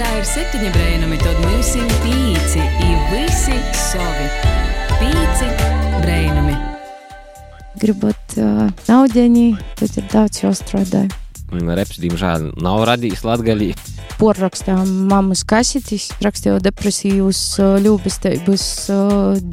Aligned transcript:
Latgaļā 0.00 0.16
ir 0.16 0.28
septiņi 0.30 0.68
brēnumi, 0.72 1.16
tad 1.20 1.40
mums 1.44 1.70
ir 1.76 1.90
pīci, 2.00 2.62
i 2.64 2.94
visi 3.10 3.58
savi. 3.76 4.30
Pīci 4.96 5.48
brēnumi. 6.00 6.54
Gribat 7.82 8.38
uh, 8.40 8.72
naudiņi, 8.88 9.44
tad 9.76 10.00
ir 10.00 10.08
daudz 10.08 10.40
jāstrādā. 10.40 11.04
Reps, 11.52 12.00
diemžēl, 12.00 12.48
nav 12.64 12.86
radījis 12.88 13.20
latgaļī. 14.20 14.28
Porrakstām 14.30 15.08
mammas 15.08 15.44
kasetis, 15.44 16.10
rakstīju 16.20 16.60
depresijus, 16.60 17.58
ļūbestības 17.58 18.64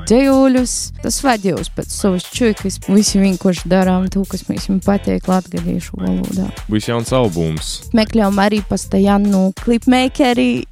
dzējuļus. 0.07 0.73
Tas 1.01 1.23
vadījos 1.23 1.69
pēc 1.75 1.89
savas 1.89 2.23
čuikas. 2.23 2.79
Visi 2.87 3.19
vienkārši 3.19 3.69
darām 3.69 4.07
to, 4.09 4.23
kas 4.25 4.47
mums 4.49 4.85
patīk 4.85 5.27
latgadīšu 5.27 5.97
valodā. 5.97 6.51
Būs 6.67 6.89
jauns 6.89 7.11
albums. 7.13 7.89
Meklējām 7.93 8.37
arī 8.39 8.61
pastajānu 8.67 9.53
klipmēkeri. 9.63 10.65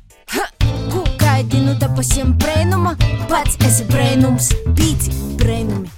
Ko 0.92 1.04
gaidinu, 1.20 1.76
dabasiem 1.80 2.36
brēnuma, 2.38 2.96
pats 3.30 3.58
esi 3.66 3.86
brēnums, 3.90 4.52
pīci 4.76 5.12
brēnumi. 5.40 5.90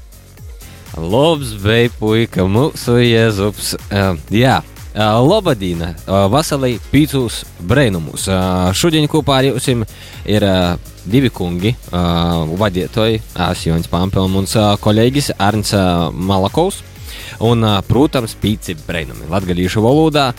Labs, 0.97 1.51
bija 1.61 1.91
puika, 1.99 2.47
mūsu 2.49 2.97
jēzus. 2.97 3.75
Uh, 3.91 4.17
jā, 4.33 4.57
uh, 4.63 4.76
Lobadīna, 4.97 5.91
Vasalī, 6.33 6.79
Pīcūs, 6.89 7.43
Brēnumus. 7.69 8.23
Uh, 8.31 8.71
šodien 8.73 9.05
kopā 9.11 9.41
ar 9.41 9.47
jums 9.51 9.67
ir 10.25 10.45
divi 11.07 11.29
kungi, 11.29 11.75
vadītāji, 12.57 13.21
Asjoņs 13.47 13.91
Pampelmuns, 13.91 14.55
uh, 14.57 14.73
kolēģis 14.81 15.35
Arns 15.37 15.75
Malakovs. 16.11 16.81
Un, 17.45 17.61
protams, 17.85 18.33
pīci 18.41 18.73
brēnumi 18.87 19.29
latgalīšu 19.29 19.81
valodā 19.85 20.31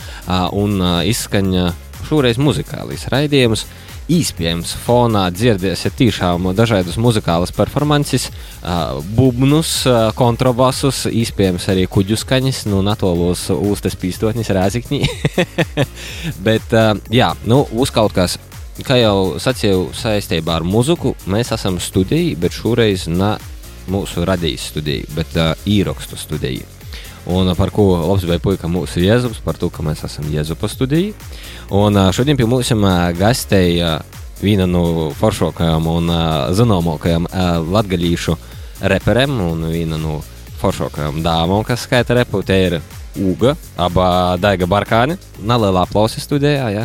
un 0.59 0.81
izskaņa 1.07 1.69
šoreiz 2.09 2.41
muzikālīs 2.43 3.07
raidījumus. 3.13 3.65
Iespējams, 4.09 4.71
fonā 4.87 5.27
dzirdēsiet 5.29 5.99
tiešām 5.99 6.47
dažādas 6.57 6.97
muzikālas 6.97 7.53
performances, 7.53 8.31
bubnus, 9.13 9.83
kontrabasus, 10.17 11.03
iespējams 11.13 11.69
arī 11.69 11.85
kuģu 11.93 12.17
skaņas, 12.17 12.63
nu, 12.73 12.81
natolos 12.87 13.45
ūstas 13.53 13.99
pīstotnis 14.01 14.49
rāzikņī. 14.57 15.03
Bet, 16.47 16.73
jā, 17.13 17.35
nu, 17.45 17.61
uz 17.77 17.93
kaut 17.93 18.17
kas, 18.17 18.39
kā 18.81 18.97
jau 19.03 19.37
sacīju 19.45 19.91
saistībā 20.01 20.57
ar 20.57 20.65
muziku, 20.65 21.13
mēs 21.29 21.53
esam 21.59 21.77
studijā, 21.83 22.33
bet 22.41 22.57
šoreiz 22.57 23.11
ne 23.13 23.35
mūsu 23.93 24.25
radījis 24.29 24.73
studija, 24.73 25.09
bet 25.17 25.37
uh, 25.37 25.55
īrakstu 25.69 26.19
studija. 26.21 26.78
Un 27.29 27.53
par 27.55 27.71
ko 27.75 27.85
vai 28.25 28.39
puika 28.41 28.71
mūsu 28.73 29.03
jēzus, 29.05 29.43
par 29.45 29.59
to, 29.61 29.69
ka 29.69 29.83
mēs 29.85 30.01
esam 30.07 30.29
jēzupa 30.33 30.69
studija. 30.69 31.13
Un 31.77 31.99
šodien 32.17 32.39
pie 32.39 32.47
mums 32.49 32.73
gastēja 33.19 33.99
viena 34.41 34.67
no 34.71 35.11
foršākajām 35.19 35.89
un 35.93 36.13
zināmākajām 36.57 37.29
latgadījušu 37.69 38.37
reperiem 38.81 39.41
un 39.45 39.67
viena 39.69 39.99
no 40.01 40.23
foršākajām 40.63 41.21
dāmām, 41.23 41.65
kas 41.69 41.85
skaita 41.85 42.17
repu. 42.17 42.43
Te 42.43 42.57
ir 42.65 42.79
Uga, 43.19 43.57
aba 43.75 44.37
Daiga 44.39 44.67
Barkāni. 44.71 45.17
Nelielā 45.43 45.83
aplausa 45.83 46.21
studijā, 46.23 46.69
jā. 46.71 46.85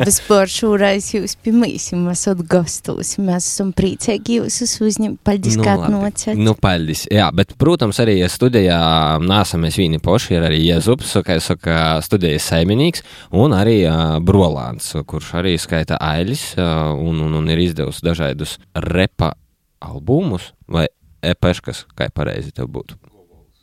Vispār 0.00 0.48
šoreiz 0.56 1.10
jūs 1.12 1.34
pirmīsim 1.44 2.06
esat 2.12 2.40
gastos. 2.48 3.14
Mēs 3.20 3.48
esam 3.50 3.74
priecīgi 3.76 4.38
jūs 4.38 4.58
uzņemt. 4.86 5.20
Paldies, 5.26 5.58
kā 5.60 5.76
labi. 5.76 5.92
nocēt. 5.92 6.40
Nu, 6.40 6.56
paldies. 6.56 7.04
Jā, 7.12 7.28
bet, 7.36 7.52
protams, 7.60 8.00
arī 8.00 8.18
studijā 8.32 8.78
nesam 9.24 9.66
mēs 9.66 9.76
vieni 9.80 10.00
paši. 10.02 10.36
Ir 10.38 10.46
arī 10.48 10.62
Jēzus, 10.64 11.16
kā 11.26 11.36
es 11.40 11.50
saku, 11.52 11.74
studijas 12.06 12.48
saimnieks, 12.52 13.04
un 13.36 13.56
arī 13.56 13.82
uh, 13.84 14.16
Brolāns, 14.24 14.94
kurš 15.08 15.34
arī 15.42 15.56
skaita 15.60 16.00
ailis 16.00 16.54
uh, 16.56 16.94
un, 16.96 17.20
un, 17.26 17.36
un 17.42 17.52
ir 17.52 17.60
izdevusi 17.66 18.04
dažādus 18.06 18.56
repa 18.88 19.34
albumus 19.84 20.54
vai 20.72 20.88
epeškas, 21.26 21.84
kā 21.96 22.08
pareizi 22.14 22.54
tev 22.56 22.70
būtu. 22.72 22.96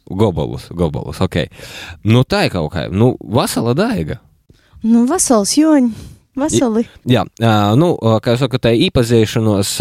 Gobolus, 0.10 0.68
gobolus, 0.76 1.22
ok. 1.24 1.46
Nu, 2.04 2.26
tā 2.28 2.46
ir 2.48 2.54
kaut 2.56 2.74
kā, 2.74 2.88
nu, 2.92 3.14
vasala 3.22 3.76
daiga. 3.78 4.20
Nu, 4.84 5.06
vasals 5.08 5.56
joņi. 5.56 6.13
Vasali. 6.34 6.82
Jā, 7.06 7.22
nu, 7.78 7.92
kā 8.24 8.34
jau 8.34 8.40
saku, 8.42 8.58
tā 8.58 8.72
īpazīšanos 8.88 9.76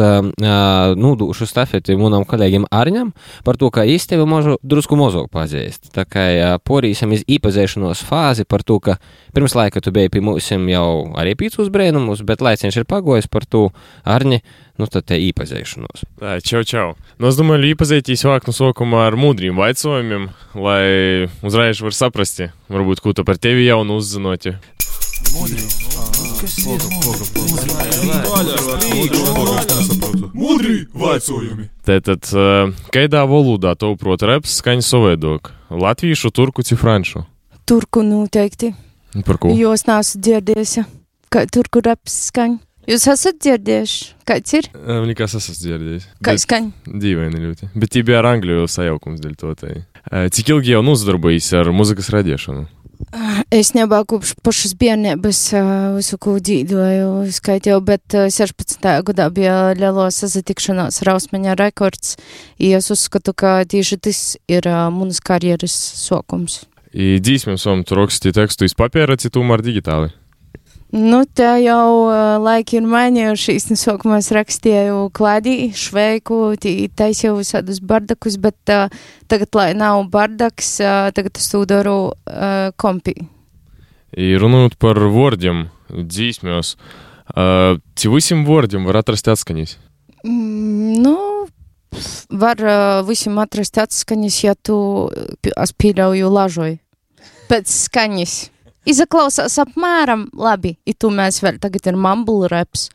nodūšu 1.00 1.46
stafeti 1.48 1.96
manam 1.96 2.26
kolēģim 2.28 2.66
Arņam 2.68 3.14
par 3.46 3.56
to, 3.56 3.70
ka 3.72 3.86
es 3.88 4.04
tevi 4.10 4.26
mažu 4.28 4.58
drusku 4.60 4.98
mazāk 5.00 5.30
pazīstu. 5.32 5.88
Tā 5.96 6.04
kā 6.04 6.24
porīsim 6.60 7.14
iz 7.16 7.24
īpazīšanos 7.24 8.04
fāzi 8.04 8.44
par 8.44 8.66
to, 8.68 8.76
ka 8.84 8.98
pirms 9.32 9.56
laika 9.56 9.80
tu 9.80 9.94
biji 9.96 10.12
pie 10.12 10.20
mums 10.20 10.50
jau 10.52 10.88
arī 11.16 11.32
pīcus 11.40 11.72
brēnumus, 11.72 12.20
bet 12.28 12.44
laiciņš 12.44 12.82
ir 12.82 12.88
pagojis 12.90 13.30
par 13.32 13.48
to 13.48 13.70
Arņi, 14.04 14.42
nu 14.76 14.88
tad 14.92 15.08
te 15.08 15.16
īpazīšanos. 15.24 16.04
Čau, 16.44 16.62
čau. 16.68 16.86
Nu, 17.16 17.30
es 17.32 17.40
domāju, 17.40 17.72
iepazīties 17.72 18.26
vāk 18.28 18.44
no 18.50 18.52
sākuma 18.52 19.06
ar 19.06 19.16
mudriem 19.16 19.56
jautājumiem, 19.56 20.28
lai 20.60 20.84
uzreiz 21.40 21.80
var 21.80 21.96
saprast, 21.96 22.44
varbūt 22.68 23.00
ko 23.00 23.16
tu 23.16 23.24
par 23.24 23.40
tevi 23.40 23.64
jaunu 23.70 23.96
uzzinot. 24.02 24.52
Mudri 25.32 25.64
vaicojumi. 30.94 31.68
Tātad, 31.86 32.26
uh, 32.34 32.72
kādā 32.94 33.22
valodā 33.30 33.74
to 33.78 33.92
prot 34.00 34.24
reps 34.26 34.58
skaņa 34.58 34.84
savēdok? 34.86 35.52
Latviešu, 35.70 36.32
turku, 36.34 36.64
ci 36.66 36.74
franču? 36.78 37.24
Turku 37.68 38.02
noteikti. 38.06 38.72
Par 39.26 39.38
ko? 39.38 39.52
Jūs 39.54 39.86
neesat 39.86 40.22
dzirdējusi, 40.24 40.84
kā 41.32 41.46
turku 41.46 41.82
raps 41.84 42.18
skaņa. 42.32 42.58
Jūs 42.90 43.04
esat 43.12 43.38
dzirdējuši, 43.38 44.06
kāds 44.26 44.54
ir? 44.58 44.66
Uh, 44.74 45.04
Nekas 45.06 45.36
esmu 45.38 45.54
dzirdējis. 45.54 46.06
Kā 46.18 46.32
Bet- 46.34 46.42
skaņa? 46.42 46.72
Dīvaini 47.04 47.42
ļoti. 47.44 47.68
Bet 47.78 47.92
tie 47.94 48.02
bija 48.02 48.18
ar 48.18 48.32
angļu 48.32 48.64
sajaukums 48.66 49.22
dēļ 49.22 49.36
to. 49.38 49.54
Tai. 49.54 49.74
Uh, 50.10 50.26
Cik 50.34 50.50
ilgi 50.56 50.74
jau 50.74 50.82
nozadarbojas 50.82 51.52
ar 51.60 51.70
muzikas 51.70 52.10
radīšanu? 52.10 52.66
Es 53.52 53.74
nebiju 53.76 54.06
kopš 54.08 54.30
pašas 54.40 54.72
bērnības 54.80 55.40
visu 55.98 56.16
ko 56.22 56.38
dzīvoju, 56.40 57.26
skaitīju, 57.36 57.80
bet 57.84 58.16
ā, 58.16 58.30
16. 58.32 58.86
gadā 59.10 59.26
bija 59.34 59.56
lielo 59.76 60.06
sazatikšanās 60.08 61.02
ar 61.04 61.12
Ausmaņa 61.18 61.58
rekords. 61.60 62.16
Es 62.56 62.88
uzskatu, 62.94 63.34
ka 63.36 63.58
tieši 63.68 64.00
tas 64.08 64.22
ir 64.48 64.68
manas 64.96 65.20
karjeras 65.20 65.76
dzīsmēm 67.20 67.60
savam 67.60 67.84
tu 67.84 68.00
raksti 68.00 68.32
tekstu 68.32 68.68
iz 68.68 68.76
papīra, 68.76 69.20
citu 69.20 69.44
ar 69.52 69.64
digitāli. 69.64 70.12
Nu, 70.92 71.22
tā 71.24 71.54
jau 71.64 72.08
ā, 72.12 72.16
laiki 72.36 72.76
ir 72.76 72.84
mainījušies. 72.84 73.70
Nu, 73.70 73.78
sākumā 73.80 74.18
es 74.20 74.28
rakstīju 74.36 75.06
klādī, 75.16 75.70
šveiku, 75.72 76.52
taisīju 76.60 77.38
visādus 77.38 77.80
bardakus, 77.80 78.36
bet 78.36 78.72
uh, 78.72 78.92
tagad, 79.24 79.48
lai 79.56 79.70
nav 79.72 80.02
bardaks, 80.12 80.74
uh, 80.84 81.08
tagad 81.16 81.40
es 81.40 81.48
to 81.48 81.62
daru 81.64 81.96
uh, 82.12 82.68
kompī. 82.76 83.16
I 84.12 84.34
runājot 84.36 84.76
par 84.76 85.00
vārdiem, 85.00 85.64
dzīsmēs, 85.88 86.74
uh, 86.76 87.80
cik 87.96 88.12
visiem 88.12 88.44
vārdiem 88.44 88.84
var 88.84 89.00
atrast 89.00 89.32
atskaņas? 89.32 89.78
Mm, 90.28 91.00
nu, 91.00 91.16
var 92.36 92.60
uh, 92.60 93.00
visam 93.08 93.40
atrast 93.40 93.80
atskaņas, 93.80 94.42
ja 94.44 94.58
tu, 94.60 94.76
es 95.40 95.72
pieļauju, 95.72 96.36
lažoju. 96.36 96.80
Pēc 97.48 97.78
skaņas. 97.88 98.42
Izaklausās 98.88 99.60
apmēram 99.62 100.26
labi. 100.34 100.74
I 100.88 100.94
tu 100.98 101.12
mēs 101.14 101.38
vēl 101.44 101.60
tagad 101.62 101.86
ir 101.92 101.98
mumble 101.98 102.50
raps. 102.50 102.88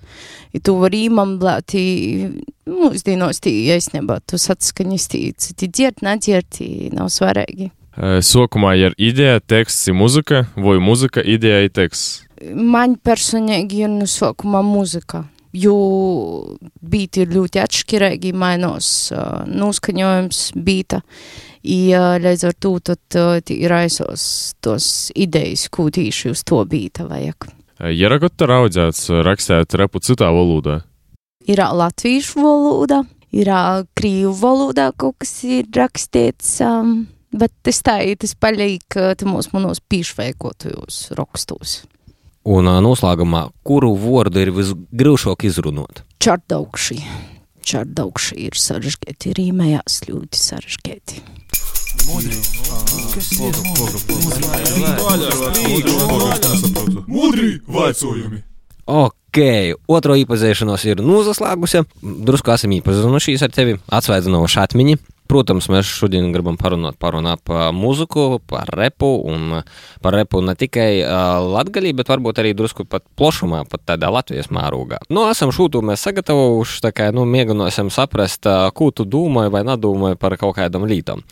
I 0.56 0.60
tu 0.60 0.76
var 0.82 0.96
īmamblēt, 0.96 1.76
i 1.80 2.28
mūsdienos 2.68 3.40
tī, 3.44 3.54
ja 3.70 3.78
es 3.80 3.92
nebā, 3.94 4.20
tu 4.28 4.40
atskaņas 4.40 5.08
tī, 5.14 5.22
citi 5.40 5.70
dzirt, 5.72 6.04
nedzird, 6.04 6.50
tī 6.58 6.70
nav 6.96 7.12
svarīgi. 7.14 7.72
Sākumā 7.98 8.76
ir 8.78 8.94
ideja, 9.02 9.40
teksts, 9.42 9.88
ir 9.90 9.96
muzika, 9.98 10.44
vai 10.54 10.78
muzika, 10.84 11.24
ideja, 11.24 11.64
ir 11.66 11.74
teksts. 11.74 12.28
Man 12.54 13.00
personīgi 13.02 13.82
ir 13.88 13.90
no 13.90 14.06
sākuma 14.06 14.62
muzika, 14.62 15.24
jo 15.58 15.78
beati 16.82 17.24
ir 17.26 17.34
ļoti 17.34 17.62
atšķirīgi, 17.64 18.34
mainos 18.38 18.90
uh, 19.16 19.44
noskaņojums. 19.50 20.42
I, 21.68 21.80
uh, 21.98 22.16
līdz 22.22 22.46
ar 22.48 22.56
to 22.64 22.74
tad 22.92 23.52
ir 23.54 23.74
aizsos 23.76 24.56
tos 24.64 25.10
idejas, 25.18 25.68
ko 25.74 25.90
tieši 25.94 26.32
uz 26.36 26.46
to 26.48 26.62
beata 26.70 27.08
vajag. 27.10 27.50
Kaut 27.78 28.38
kā 28.40 28.48
raudzēts 28.50 29.10
rakstīt 29.26 29.76
repu 29.78 30.02
citā 30.02 30.32
valodā. 30.34 30.80
Ir 31.48 31.62
latviešu 31.62 32.42
valoda, 32.42 33.04
ir 33.32 33.52
krīvu 33.96 34.34
valodā 34.40 34.90
kaut 34.98 35.20
kas 35.22 35.36
ir 35.48 35.70
rakstīts, 35.76 36.58
um, 36.66 37.06
bet 37.32 37.54
tas 37.64 37.84
tā 37.86 38.00
ir, 38.08 38.18
tas 38.20 38.34
paliek 38.36 38.98
mūsu 39.30 39.54
manos 39.54 39.84
pīšveikotajos 39.84 41.06
rakstos. 41.20 41.84
Un 42.48 42.70
noslēgumā, 42.80 43.50
kuru 43.68 43.90
vārdu 44.00 44.40
ir 44.40 44.54
visgrūšāk 44.56 45.44
izrunāt? 45.50 46.06
Čardaugši. 46.24 46.96
Čardaugši 47.68 48.38
ir 48.46 48.56
sarežģīti, 48.56 49.34
rīmējās 49.36 49.98
ļoti 50.08 50.40
sarežģīti. 50.40 51.20
Mudri 57.12 57.50
vaicojumi. 57.68 58.40
Ok, 58.88 59.42
otro 59.92 60.16
iepazīšanos 60.16 60.88
ir 60.88 61.04
nozaslēgusi. 61.04 61.84
Drusku 62.00 62.56
esam 62.56 62.78
iepazinušies 62.78 63.44
ar 63.44 63.52
tevi, 63.52 63.76
atsvaidzinoši 63.92 64.64
atmiņi. 64.64 65.02
Protams, 65.28 65.68
mēs 65.72 65.90
šodien 65.92 66.30
gribam 66.32 66.58
parunāt 66.60 66.98
par, 67.00 67.18
par 67.46 67.74
mūziku, 67.76 68.40
par 68.48 68.70
repu 68.78 69.10
un 69.28 69.62
par 70.04 70.16
repu 70.16 70.40
ne 70.46 70.56
tikai 70.58 71.02
uh, 71.04 71.40
latgaļī, 71.44 71.94
bet 71.98 72.12
varbūt 72.12 72.40
arī 72.42 72.54
drusku 72.58 72.86
pat 72.88 73.04
plašumā, 73.20 73.64
pat 73.70 73.84
tādā 73.92 74.12
Latvijas 74.14 74.48
mērogā. 74.54 75.02
Nu, 75.12 75.26
esam 75.32 75.52
šūtu 75.56 75.82
mēs 75.86 76.06
sagatavojuši, 76.08 76.80
tā 76.86 76.94
kā, 76.96 77.10
nu, 77.16 77.26
mēģināsim 77.28 77.92
saprast, 77.94 78.48
uh, 78.48 78.70
ko 78.76 78.90
tu 78.96 79.08
domāji 79.08 79.54
vai 79.54 79.66
nedomāji 79.68 80.20
par 80.22 80.38
kaut 80.40 80.56
kādam 80.60 80.88
lītam. 80.88 81.26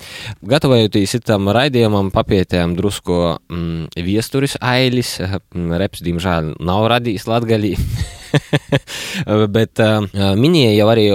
Gatavojoties 0.43 1.17
tam 1.25 1.49
raidījumam, 1.55 2.11
papietējām 2.15 2.75
drusku 2.77 3.21
mm, 3.47 3.95
viesturis 4.05 4.59
ailis, 4.59 5.17
reps, 5.53 6.03
diemžēl, 6.05 6.55
nav 6.59 6.89
radījis 6.95 7.29
latgaļī. 7.31 7.75
Bet 9.55 9.81
minēja 10.39 10.73
jau 10.75 10.87
arī 10.91 11.05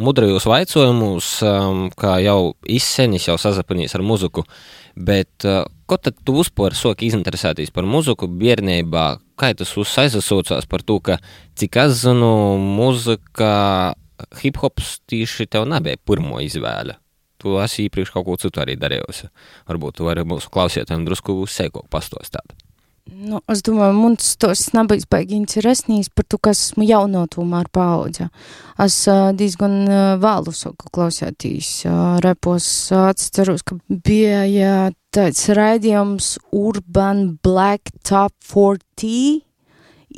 mudrajos 0.00 0.46
vaicojumus, 0.48 1.30
um, 1.46 1.86
kā 1.98 2.18
jau 2.24 2.54
izsenis 2.68 3.28
jau 3.28 3.38
sazapanīs 3.40 3.96
ar 3.98 4.04
muziku. 4.06 4.44
Bet 4.98 5.46
ko 5.88 5.96
tad 6.02 6.18
tu 6.26 6.34
vispār 6.40 6.74
soki 6.76 7.08
izinteresēties 7.08 7.72
par 7.74 7.86
muziku 7.88 8.28
bērnībā? 8.28 9.06
Kā 9.38 9.52
tas 9.54 9.74
aizsaucās 10.02 10.66
par 10.66 10.82
to, 10.82 10.98
ka 11.00 11.18
cik 11.58 11.78
es 11.84 12.00
zinu, 12.02 12.32
muzika, 12.58 13.94
hip 14.42 14.58
hops 14.62 14.98
tieši 15.06 15.46
tev 15.46 15.68
nebija 15.70 16.00
pirmo 16.02 16.42
izvēle? 16.42 16.98
Tu 17.38 17.54
esi 17.62 17.84
iepriekš 17.86 18.10
kaut 18.16 18.26
ko 18.26 18.38
citu 18.42 18.58
arī 18.64 18.74
darījusi. 18.74 19.30
Varbūt 19.70 20.00
tu 20.00 20.08
vari 20.08 20.26
mūsu 20.26 20.50
klausītājiem 20.50 21.06
drusku 21.06 21.44
sēkok 21.46 21.86
pastostāt. 21.92 22.56
Nu, 23.08 23.40
es 23.48 23.62
domāju, 23.64 23.94
mums 23.96 24.34
tas 24.40 24.66
nebija 24.76 25.06
baigi 25.10 25.36
interesants 25.38 26.10
par 26.12 26.26
to, 26.28 26.38
kas 26.44 26.60
esmu 26.66 26.84
jauno 26.84 27.24
tomēr 27.32 27.70
paudze. 27.72 28.28
Es 28.84 28.98
uh, 29.08 29.30
diezgan 29.34 29.76
uh, 29.88 30.02
vēlu 30.20 30.52
saku 30.52 30.90
klausētīs 30.92 31.70
uh, 31.88 32.18
repos. 32.24 32.68
Atceros, 32.92 33.64
ka 33.64 33.78
bija 33.88 34.44
jā, 34.50 34.76
tāds 35.14 35.48
raidījums 35.56 36.36
Urban 36.52 37.38
Black 37.42 37.94
Top 38.04 38.36
40. 38.44 39.42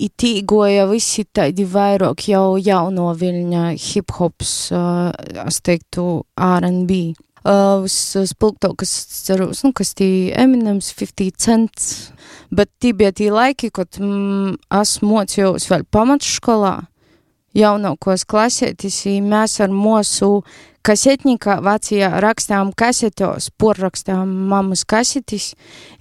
Itīgoja 0.01 0.85
visi 0.91 1.27
tādi 1.35 1.67
vairāk 1.69 2.27
jau 2.31 2.59
jauno 2.59 3.11
viļņa 3.21 3.65
hip-hops, 3.79 4.55
uh, 4.75 5.11
es 5.47 5.63
teiktu, 5.67 6.25
R&B. 6.35 7.03
Uh, 7.41 7.87
Spilgtākas, 7.89 8.91
ceros, 9.25 9.63
nu, 9.65 9.73
kas 9.73 9.95
tī 9.97 10.29
Eminems, 10.37 10.91
50 10.93 11.39
Cents, 11.41 11.87
bet 12.53 12.69
tī 12.83 12.93
bija 12.93 13.15
tī 13.17 13.31
laiki, 13.33 13.71
kad 13.73 13.97
mm, 13.97 14.59
es 14.77 14.99
mocījos 15.01 15.71
vēl 15.71 15.87
pamatskolā, 15.89 16.75
jaunākos 17.57 18.27
klasētis, 18.29 18.99
mēs 19.25 19.57
ar 19.65 19.73
mūsu 19.73 20.43
kasetnikā 20.87 21.59
Vācijā 21.65 22.11
rakstām 22.23 22.73
kasetos, 22.77 23.51
porrakstām 23.61 24.31
mammas 24.51 24.85
kasetis, 24.89 25.55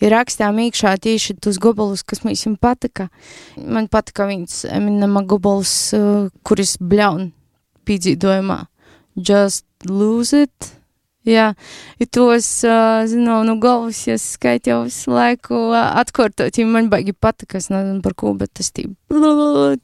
ir 0.04 0.14
rakstām 0.14 0.60
iekšā 0.66 0.96
tieši 1.04 1.38
tos 1.42 1.60
gobalus, 1.62 2.04
kas 2.04 2.24
mums 2.24 2.46
patika. 2.62 3.10
Man 3.58 3.88
patika 3.88 4.28
viņas 4.30 4.66
Eminema 4.76 5.24
gobals, 5.24 5.94
uh, 5.96 6.28
kuris 6.44 6.78
bļaun 6.80 7.32
pīdzīdojumā. 7.88 8.66
Just 9.16 9.66
lose 9.88 10.46
it. 10.46 10.79
Jā, 11.28 11.50
ja 12.00 12.06
tos, 12.16 12.48
zinām, 13.12 13.44
no 13.44 13.58
galvas, 13.60 14.06
ja 14.08 14.16
skait 14.16 14.70
jau 14.70 14.86
visu 14.86 15.12
laiku 15.12 15.58
atkārtot, 15.76 16.56
ja 16.56 16.64
man 16.64 16.88
baigi 16.88 17.12
patika, 17.12 17.60
es 17.60 17.68
nezinu 17.68 18.00
par 18.06 18.16
ko, 18.16 18.32
bet 18.40 18.54
tas 18.56 18.72
tī, 18.72 18.86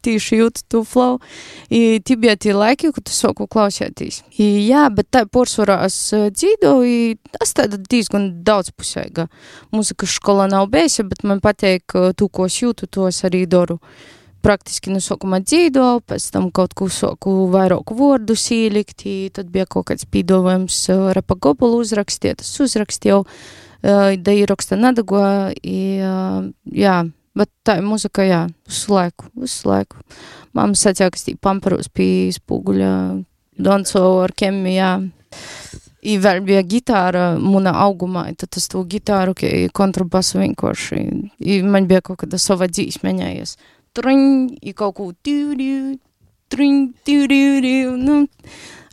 tīši 0.07 0.39
jūtu 0.39 0.63
tu 0.71 0.81
flow. 0.87 1.19
I 1.67 1.99
tī 1.99 2.15
bija 2.23 2.37
tie 2.39 2.55
laiki, 2.55 2.93
kad 2.95 3.03
tu 3.03 3.11
soku 3.11 3.49
klausētīs. 3.51 4.21
I, 4.39 4.47
jā, 4.69 4.87
bet 4.95 5.11
tā 5.11 5.25
porsvarā 5.27 5.81
es 5.89 5.99
uh, 6.15 6.29
dzīvoju, 6.31 7.19
es 7.43 7.55
tāda 7.59 7.83
diezgan 7.83 8.31
daudzpusēga. 8.47 9.27
Mūzikas 9.75 10.15
skolā 10.21 10.47
nav 10.47 10.69
bijusi, 10.71 11.03
bet 11.03 11.27
man 11.27 11.43
pateik, 11.43 11.83
uh, 11.99 12.13
tu, 12.15 12.31
ko 12.31 12.47
es 12.47 12.61
jūtu, 12.63 12.87
to 12.87 13.09
es 13.11 13.25
arī 13.27 13.43
daru 13.43 13.81
praktiski 14.45 14.93
no 14.93 15.01
sākuma 15.01 15.39
dzīvoju, 15.41 16.03
pēc 16.05 16.29
tam 16.35 16.51
kaut 16.53 16.75
ko 16.77 16.87
soku 16.93 17.33
vairāk 17.53 17.93
vārdus 17.97 18.45
ielikt, 18.53 19.05
tad 19.33 19.49
bija 19.53 19.65
kaut 19.65 19.89
kāds 19.89 20.05
pīdovojums 20.05 20.77
repa 21.17 21.37
gobulu 21.41 21.81
uzrakstīt, 21.81 22.43
tas 22.43 22.53
uzrakstīju, 22.61 23.23
da 23.81 24.35
ieraksta 24.37 24.77
nadago, 24.77 25.21
jā, 25.65 26.95
bet 27.35 27.51
tā 27.67 27.79
muzika, 27.85 28.25
jā, 28.25 28.45
visu 28.69 28.95
laiku, 28.95 29.29
visu 29.41 29.69
laiku. 29.69 30.01
Mamma 30.55 30.77
sacīja, 30.79 31.11
ka 31.11 31.19
stī 31.19 31.35
pamperos 31.41 31.89
pie 31.91 32.31
spūguļa, 32.37 32.91
danco 33.65 34.03
ar 34.23 34.33
kemi, 34.37 34.77
jā. 34.77 34.95
I 36.05 36.19
vēl 36.21 36.43
bija 36.45 36.61
gitāra 36.61 37.31
mana 37.41 37.73
augumā, 37.81 38.27
tad 38.37 38.53
es 38.59 38.69
to 38.69 38.83
gitāru, 38.85 39.33
kontrabasu 39.73 40.37
vienkārši, 40.43 40.99
I 41.41 41.63
man 41.65 41.89
bija 41.89 42.03
kaut 42.05 42.21
kāda 42.21 42.37
sava 42.37 42.69
dzīsmeņējies 42.69 43.55
truņ, 43.95 44.21
i 44.61 44.73
kaut 44.77 44.97
ko 44.99 45.09
tīri, 45.25 45.97
truņ, 46.53 46.79
tīri, 47.07 47.73
nu, 47.99 48.23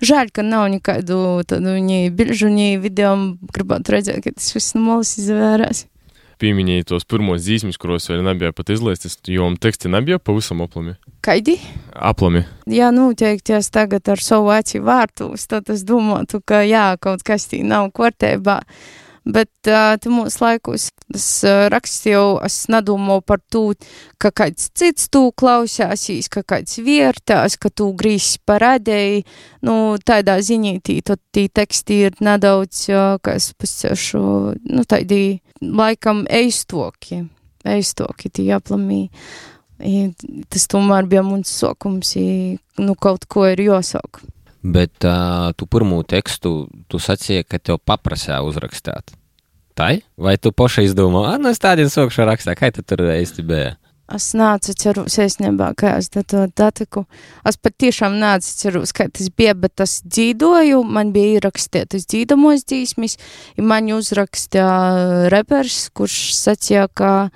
žēl, 0.03 0.33
ka 0.35 0.45
nav 0.47 0.69
nekādu 0.73 1.43
tādu 1.49 1.77
viņi 1.79 2.13
bilžu, 2.17 2.51
viņi 2.51 2.83
video, 2.83 3.15
gribētu 3.55 3.97
redzēt, 3.97 4.23
ka 4.25 4.35
tas 4.37 4.53
viss 4.57 4.77
no 4.77 4.87
malas 4.87 5.17
izvērās. 5.21 5.87
Pieminēja 6.43 6.89
tos 6.91 7.05
pirmos 7.07 7.45
dzīsmus, 7.45 7.77
kuros 7.79 8.09
vēl 8.11 8.25
nebija 8.27 8.51
pat 8.57 8.73
izlaistas, 8.75 9.15
jo 9.31 9.47
teksti 9.63 9.93
nebija 9.93 10.19
pavisam 10.19 10.65
aplami. 10.65 10.97
Kaidi? 11.23 11.55
Aplami. 11.95 12.43
Jā, 12.67 12.89
noteikti 12.91 13.55
es 13.55 13.71
tagad 13.71 14.11
ar 14.11 14.19
savu 14.19 14.51
aci 14.51 14.81
vārtus, 14.83 15.47
tad 15.47 15.71
es 15.71 15.85
domātu, 15.87 16.41
ka 16.43 16.65
jā, 16.67 16.97
kaut 16.99 17.23
kas 17.27 17.47
tī 17.53 17.63
nav 17.63 17.93
kārtībā. 17.95 18.59
Bet 19.23 19.71
uh, 19.71 19.95
mūsu 20.11 20.41
laikos 20.43 20.89
es 21.15 21.27
uh, 21.47 21.69
rakstīju, 21.71 22.41
es 22.43 22.57
nedomāju 22.73 23.23
par 23.23 23.39
to, 23.55 23.63
ka 24.19 24.33
kāds 24.35 24.67
cits 24.75 25.07
tu 25.15 25.29
klausās, 25.39 26.09
ka 26.33 26.43
kāds 26.43 26.81
vērtās, 26.83 27.55
ka 27.55 27.71
tu 27.71 27.93
grīzi 27.95 28.41
parādēji. 28.49 29.23
Nu, 29.63 29.95
tādā 30.03 30.41
ziņītī, 30.43 30.99
tad 31.07 31.23
tī 31.31 31.47
teksti 31.55 32.01
ir 32.09 32.19
nedaudz, 32.19 32.89
uh, 32.91 33.15
kā 33.23 33.37
es 33.39 33.53
pascešu, 33.55 34.25
nu, 34.59 34.85
tādi 34.91 35.39
laikam 35.63 36.27
eistoki, 36.27 37.23
eistoki 37.63 38.35
tī 38.35 38.51
aplamī. 38.59 39.07
I, 39.83 40.11
tas 40.51 40.67
tomēr 40.71 41.07
bija 41.11 41.23
mums 41.27 41.51
sokums, 41.63 42.17
i, 42.19 42.59
nu, 42.83 42.99
kaut 42.99 43.31
ko 43.31 43.47
ir 43.51 43.63
jāsāk. 43.71 44.23
Bet 44.63 45.03
uh, 45.07 45.51
tu 45.59 45.67
pirmo 45.67 46.05
tekstu, 46.07 46.69
tu 46.91 47.03
sacīji, 47.03 47.47
ka 47.47 47.59
tev 47.59 47.83
paprasā 47.83 48.39
uzrakstīt. 48.47 49.15
Tai? 49.75 50.03
Vai 50.21 50.37
tu 50.37 50.53
pašai 50.53 50.85
izdomā, 50.91 51.25
ah, 51.33 51.39
nu 51.41 51.53
es 51.53 51.63
tādiem 51.63 51.89
sokšu 51.89 52.27
rakstā, 52.29 52.57
kā 52.59 52.69
tu 52.75 52.85
tur 52.85 53.05
bija? 53.07 53.77
Es 54.13 54.33
nācu 54.37 54.75
cerus 54.77 55.15
īstenībā, 55.23 55.71
kā 55.79 55.95
es 55.97 56.11
to 56.13 56.43
datiku. 56.59 57.07
Es 57.49 57.57
pat 57.57 57.77
tiešām 57.81 58.19
nācu 58.21 58.51
cerus, 58.59 58.93
kā 58.93 59.07
tas 59.09 59.31
bija, 59.33 59.55
bet 59.57 59.81
es 59.81 60.03
dzīvoju, 60.05 60.83
man 60.85 61.15
bija 61.15 61.39
ierakstītas 61.39 62.05
dzīdamos 62.11 62.67
dzīsmis, 62.69 63.17
ja 63.57 63.65
man 63.65 63.89
uzrakstīja 63.95 65.31
repers, 65.33 65.87
kurš 65.97 66.19
sacīja, 66.37 66.89
ka 66.93 67.31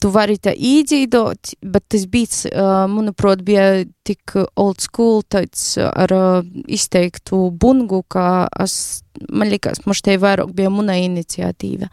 tu 0.00 0.10
vari 0.14 0.38
tā 0.40 0.54
īdzīdot, 0.56 1.54
bet 1.72 1.84
tas 1.92 2.06
beats, 2.10 2.44
uh, 2.48 2.86
manuprāt, 2.90 3.44
bija 3.44 3.84
tik 4.06 4.34
old 4.58 4.80
school, 4.82 5.20
tāds 5.28 5.74
ar 5.84 6.16
uh, 6.16 6.40
izteiktu 6.66 7.50
bungu, 7.60 8.02
ka 8.08 8.48
es, 8.64 9.04
man 9.28 9.52
liekas, 9.52 9.84
mums 9.86 10.02
te 10.04 10.16
vairāk 10.20 10.54
bija 10.56 10.72
muna 10.72 10.96
iniciatīva. 11.00 11.90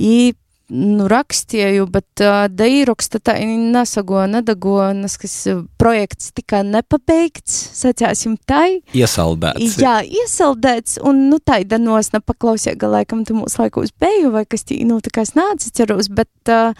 I, 0.00 0.32
nu, 0.70 1.06
rakstīju, 1.10 1.86
bet 1.92 2.22
uh, 2.24 2.44
da 2.50 2.66
īraksta 2.70 3.20
tā 3.22 3.36
nesago, 3.46 4.24
nedago, 4.30 4.80
neskas 4.96 5.36
projekts 5.78 6.32
tika 6.34 6.64
nepabeigts, 6.66 7.54
sacāsim 7.78 8.34
tai. 8.48 8.80
Iesaldēts. 8.96 9.78
Jā, 9.82 10.00
iesaldēts, 10.02 10.98
un, 11.06 11.28
nu, 11.30 11.38
tā 11.38 11.60
ir 11.62 11.70
danos 11.70 12.10
nepaklausīja, 12.16 12.74
ka 12.80 12.90
laikam 12.90 13.22
tu 13.28 13.38
mūsu 13.38 13.62
laikos 13.62 13.94
beju, 14.02 14.34
vai 14.34 14.44
kas 14.50 14.66
tī, 14.66 14.82
nu, 14.88 14.98
tā 15.04 15.14
kā 15.14 15.26
es 15.26 15.36
nāci 15.38 15.70
ceros, 15.78 16.10
bet, 16.10 16.32
uh, 16.50 16.74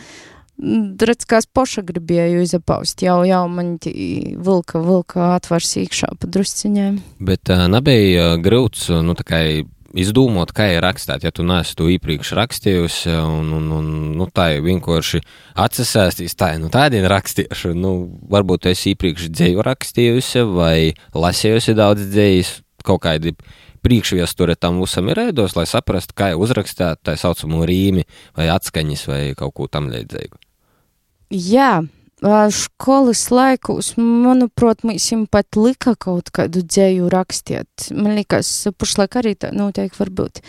redz, 0.60 1.26
kā 1.28 1.40
es 1.40 1.48
paša 1.48 1.84
gribēju 1.88 2.44
izapaust, 2.44 3.02
jau, 3.04 3.20
jau 3.28 3.42
man 3.50 3.76
vilka, 3.80 4.80
vilka 4.84 5.34
atvars 5.36 5.74
iekšā 5.80 6.14
pa 6.20 6.30
drusciņiem. 6.36 7.00
Bet 7.24 7.52
uh, 7.52 7.66
nebija 7.72 8.34
grūts, 8.42 8.88
nu, 9.04 9.16
tā 9.18 9.26
kā 9.26 9.42
izdomāt, 9.98 10.52
kā 10.54 10.68
ir 10.74 10.84
rakstīt, 10.84 11.24
ja 11.26 11.32
tu 11.34 11.44
neesi 11.46 11.74
to 11.78 11.88
iepriekš 11.90 12.32
rakstījusi, 12.38 13.12
un, 13.26 13.50
un, 13.56 13.70
un 13.78 13.88
nu, 14.18 14.28
tā 14.34 14.50
ir 14.56 14.64
vienkārši 14.66 15.22
atsasēstīs, 15.58 16.36
tā 16.38 16.54
ir 16.54 16.62
nu, 16.64 16.70
tāda 16.72 17.00
rakstīšana. 17.10 17.78
Nu, 17.80 17.94
varbūt 18.30 18.70
esi 18.70 18.94
iepriekš 18.94 19.30
dzēju 19.34 19.64
rakstījusi 19.66 20.44
vai 20.52 20.92
lasījusi 21.16 21.76
daudz 21.78 22.06
dzējas, 22.12 22.52
kaut 22.86 23.02
kādi 23.06 23.34
priekšviesture 23.84 24.56
tam 24.60 24.80
visam 24.82 25.08
ir 25.10 25.18
rēdos, 25.18 25.56
lai 25.56 25.66
saprastu, 25.68 26.14
kā 26.16 26.32
uzrakstīt 26.38 27.02
tā 27.06 27.16
saucamo 27.18 27.64
rīmi 27.68 28.06
vai 28.36 28.50
atskaņas 28.52 29.08
vai 29.08 29.22
kaut 29.38 29.56
ko 29.56 29.68
tam 29.72 29.90
līdzīgu. 29.92 30.49
Jā, 31.30 31.84
skolas 32.52 33.22
laikos, 33.32 33.94
manuprāt, 33.96 34.82
mēs 34.84 35.06
jums 35.12 35.30
pat 35.32 35.56
lika 35.56 35.94
kaut 35.94 36.28
kādu 36.34 36.60
dzēju 36.66 37.08
rakstiet. 37.08 37.86
Man 37.94 38.18
liekas, 38.18 38.50
pašlaik 38.76 39.16
arī 39.16 39.36
tā 39.38 39.52
noteikti 39.54 39.96
var 40.02 40.10
būt. 40.10 40.40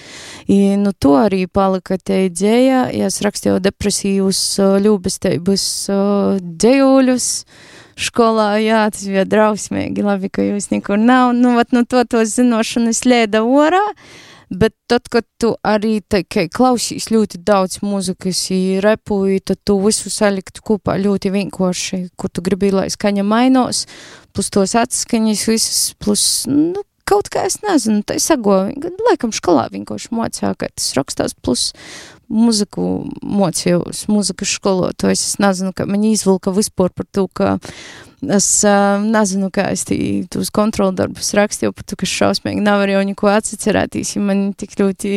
I, 0.49 0.75
nu, 0.81 0.91
to 0.91 1.15
arī 1.21 1.45
palika 1.47 1.99
te 2.01 2.25
dzēja, 2.33 2.89
ja 2.91 3.07
es 3.07 3.21
rakstīju 3.23 3.61
depresijus, 3.63 4.41
ļūbesteibus 4.59 5.67
dzējuļus 6.41 7.29
skolā, 8.01 8.49
jā, 8.65 8.83
tas 8.91 9.05
bija 9.05 9.23
drausmīgi, 9.29 10.03
labi, 10.03 10.33
ka 10.33 10.43
jūs 10.43 10.71
nekur 10.73 10.99
nav. 10.99 11.31
Nu, 11.37 11.55
vat, 11.55 11.71
nu, 11.71 11.85
to, 11.85 12.03
to 12.09 12.25
zinošanas 12.25 13.05
lēda 13.05 13.45
orā. 13.45 13.85
Bet 14.51 14.73
tad, 14.91 15.07
kad 15.07 15.23
tu 15.39 15.53
arī 15.63 16.01
tikai 16.11 16.49
klausīs 16.51 17.07
ļoti 17.07 17.39
daudz 17.47 17.79
mūzikas, 17.85 18.41
repuji, 18.83 19.39
tad 19.47 19.61
tu 19.63 19.77
visu 19.79 20.11
salikt 20.11 20.59
kopā 20.59 20.97
ļoti 20.99 21.31
vienkārši, 21.31 22.01
kur 22.19 22.27
tu 22.27 22.43
gribi, 22.43 22.73
lai 22.75 22.89
skaņa 22.91 23.23
mainos, 23.23 23.85
plus 24.35 24.51
tos 24.51 24.75
atskaņas 24.75 25.45
visas, 25.47 25.79
plus, 26.03 26.25
nu, 26.51 26.83
kaut 27.07 27.31
kā 27.31 27.45
es 27.47 27.61
nezinu, 27.63 28.03
es 28.11 28.27
sagoju, 28.27 28.91
laikam 29.07 29.31
skolā 29.35 29.69
vienkārši 29.71 30.11
mocījā, 30.19 30.51
ka 30.59 30.67
tas 30.75 30.91
rakstās, 30.99 31.35
plus 31.39 31.69
muziku 32.31 33.05
mocījos, 33.23 34.05
muzikas 34.11 34.57
skolotājs, 34.59 35.23
es 35.31 35.39
nezinu, 35.39 35.71
ka 35.75 35.87
man 35.87 36.03
izvilka 36.07 36.51
vispār 36.55 36.91
par 36.91 37.07
to, 37.07 37.29
ka 37.31 37.57
Es 38.21 38.45
uh, 38.69 39.01
nezinu, 39.01 39.47
kā 39.49 39.63
es 39.73 39.81
tos 40.29 40.51
kontrolu 40.53 40.93
darbus 40.93 41.31
rakstīju, 41.33 41.73
to, 41.73 41.97
ka 41.97 42.05
šausmīgi 42.05 42.61
nav 42.61 42.83
jau 42.85 43.01
neko 43.07 43.31
atcerēties, 43.33 44.11
ja 44.13 44.21
man 44.21 44.51
tik 44.53 44.75
ļoti 44.77 45.13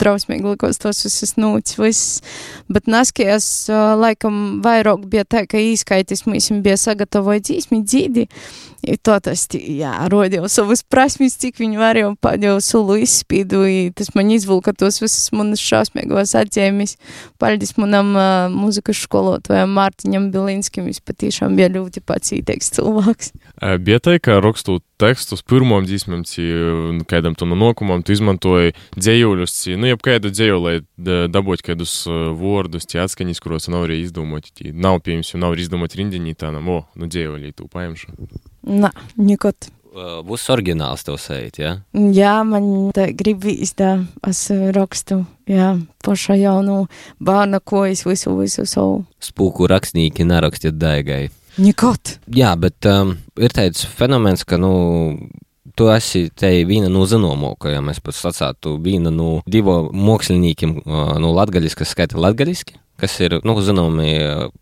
drausmīgi 0.00 0.54
likos 0.54 0.80
tos 0.80 1.02
visas 1.04 1.34
nūts, 1.36 1.76
viss. 1.76 2.22
Bet 2.72 2.88
naskies, 2.88 3.68
uh, 3.68 3.92
laikam, 4.00 4.62
vairāk 4.64 5.04
bija 5.04 5.26
tā, 5.28 5.44
ka 5.44 5.60
īskaitis 5.60 6.24
mums 6.24 6.48
bija 6.64 6.78
sagatavoja 6.80 7.44
dzīsmi 7.44 7.82
dzīdi, 7.84 8.24
i 8.86 8.96
to 8.96 9.18
tas, 9.20 9.46
jā, 9.52 9.92
rodīju 10.12 10.48
savus 10.52 10.84
prasmes, 10.86 11.36
cik 11.42 11.60
viņi 11.62 11.80
varēja 11.80 12.12
pādēju 12.22 12.62
sulu 12.64 13.00
izspīdu, 13.02 13.64
i 13.66 13.78
tas 13.96 14.12
man 14.16 14.30
izvilka 14.34 14.74
tos 14.76 15.00
visas 15.02 15.28
manas 15.36 15.62
šausmīgos 15.64 16.36
atzīmes. 16.38 16.96
Paldies 17.42 17.76
manam 17.80 18.14
uh, 18.16 18.46
muzikas 18.52 19.02
skolotājam 19.04 19.74
Mārtiņam 19.76 20.30
Bilinskim, 20.34 20.88
viņš 20.88 21.02
patiešām 21.06 21.58
bija 21.58 21.72
ļoti 21.74 22.04
pacīt 22.06 22.36
cītīgs 22.36 22.72
cilvēks. 22.76 23.32
Bija 23.82 24.00
tā, 24.02 24.16
ka 24.22 24.38
rakstot 24.44 24.84
tekstus 25.00 25.42
pirmām 25.46 25.86
dzīsmēm, 25.88 26.24
kādam 27.08 27.36
tam 27.38 27.54
nokumam, 27.58 28.02
tu 28.04 28.14
izmantoji 28.14 28.74
dzējuļus, 28.96 29.56
nu, 29.76 29.90
jau 29.92 30.00
kādu 30.08 30.32
dzēju, 30.32 30.58
lai 30.62 30.76
dabūtu 31.32 31.70
kādus 31.70 31.98
vārdus, 32.06 32.88
tie 32.88 33.02
atskaņas, 33.04 33.40
kuros 33.44 33.70
nav 33.72 33.86
arī 33.88 34.02
izdomāti. 34.04 34.72
Nav, 34.72 35.00
piemēram, 35.04 35.42
nav 35.42 35.56
arī 35.56 35.66
izdomāti 35.66 36.02
rindiņi, 36.02 36.36
tā 36.40 36.52
nav, 36.54 36.68
o, 36.68 36.82
nu, 36.96 37.08
dzējuļi 37.12 37.56
tu 37.56 37.70
paņemšu. 37.72 38.16
Nā, 38.66 38.90
nekot. 39.16 39.70
Būs 39.96 40.42
oriģināls 40.52 41.06
tev 41.06 41.16
sēt, 41.22 41.56
jā? 41.62 41.70
Ja? 41.78 42.02
Jā, 42.12 42.32
man 42.44 42.90
tā 42.92 43.06
grib 43.16 43.46
izdā, 43.48 43.94
es 44.28 44.42
rakstu, 44.76 45.22
jā, 45.48 45.70
paša 46.04 46.36
jaunu 46.36 46.82
bērna, 47.16 47.62
ko 47.64 47.86
es 47.88 48.04
visu, 48.04 48.34
visu 48.36 48.66
savu. 48.68 49.06
Spūku 49.24 49.70
rakstnīki 49.72 50.26
nerakstiet 50.28 50.76
daigai. 50.76 51.30
Nekot. 51.56 52.18
Jā, 52.36 52.52
bet 52.60 52.84
um, 52.90 53.14
ir 53.40 53.54
tāds 53.56 53.86
fenomens, 53.88 54.44
ka, 54.44 54.60
nu, 54.60 54.74
tu 55.76 55.88
esi 55.92 56.26
te 56.36 56.50
viena 56.68 56.90
no 56.92 57.06
zināmākajām, 57.08 57.88
es 57.94 58.02
pat 58.04 58.18
sacātu, 58.18 58.76
viena 58.82 59.12
no 59.14 59.38
divu 59.48 59.86
māksliniekiem 59.96 60.76
uh, 60.82 61.14
no 61.22 61.32
latgaļas, 61.36 61.78
kas 61.78 61.96
skaita 61.96 62.20
latgaļiski, 62.20 62.76
kas 63.00 63.18
ir, 63.24 63.38
nu, 63.46 63.56
zināmi 63.64 64.08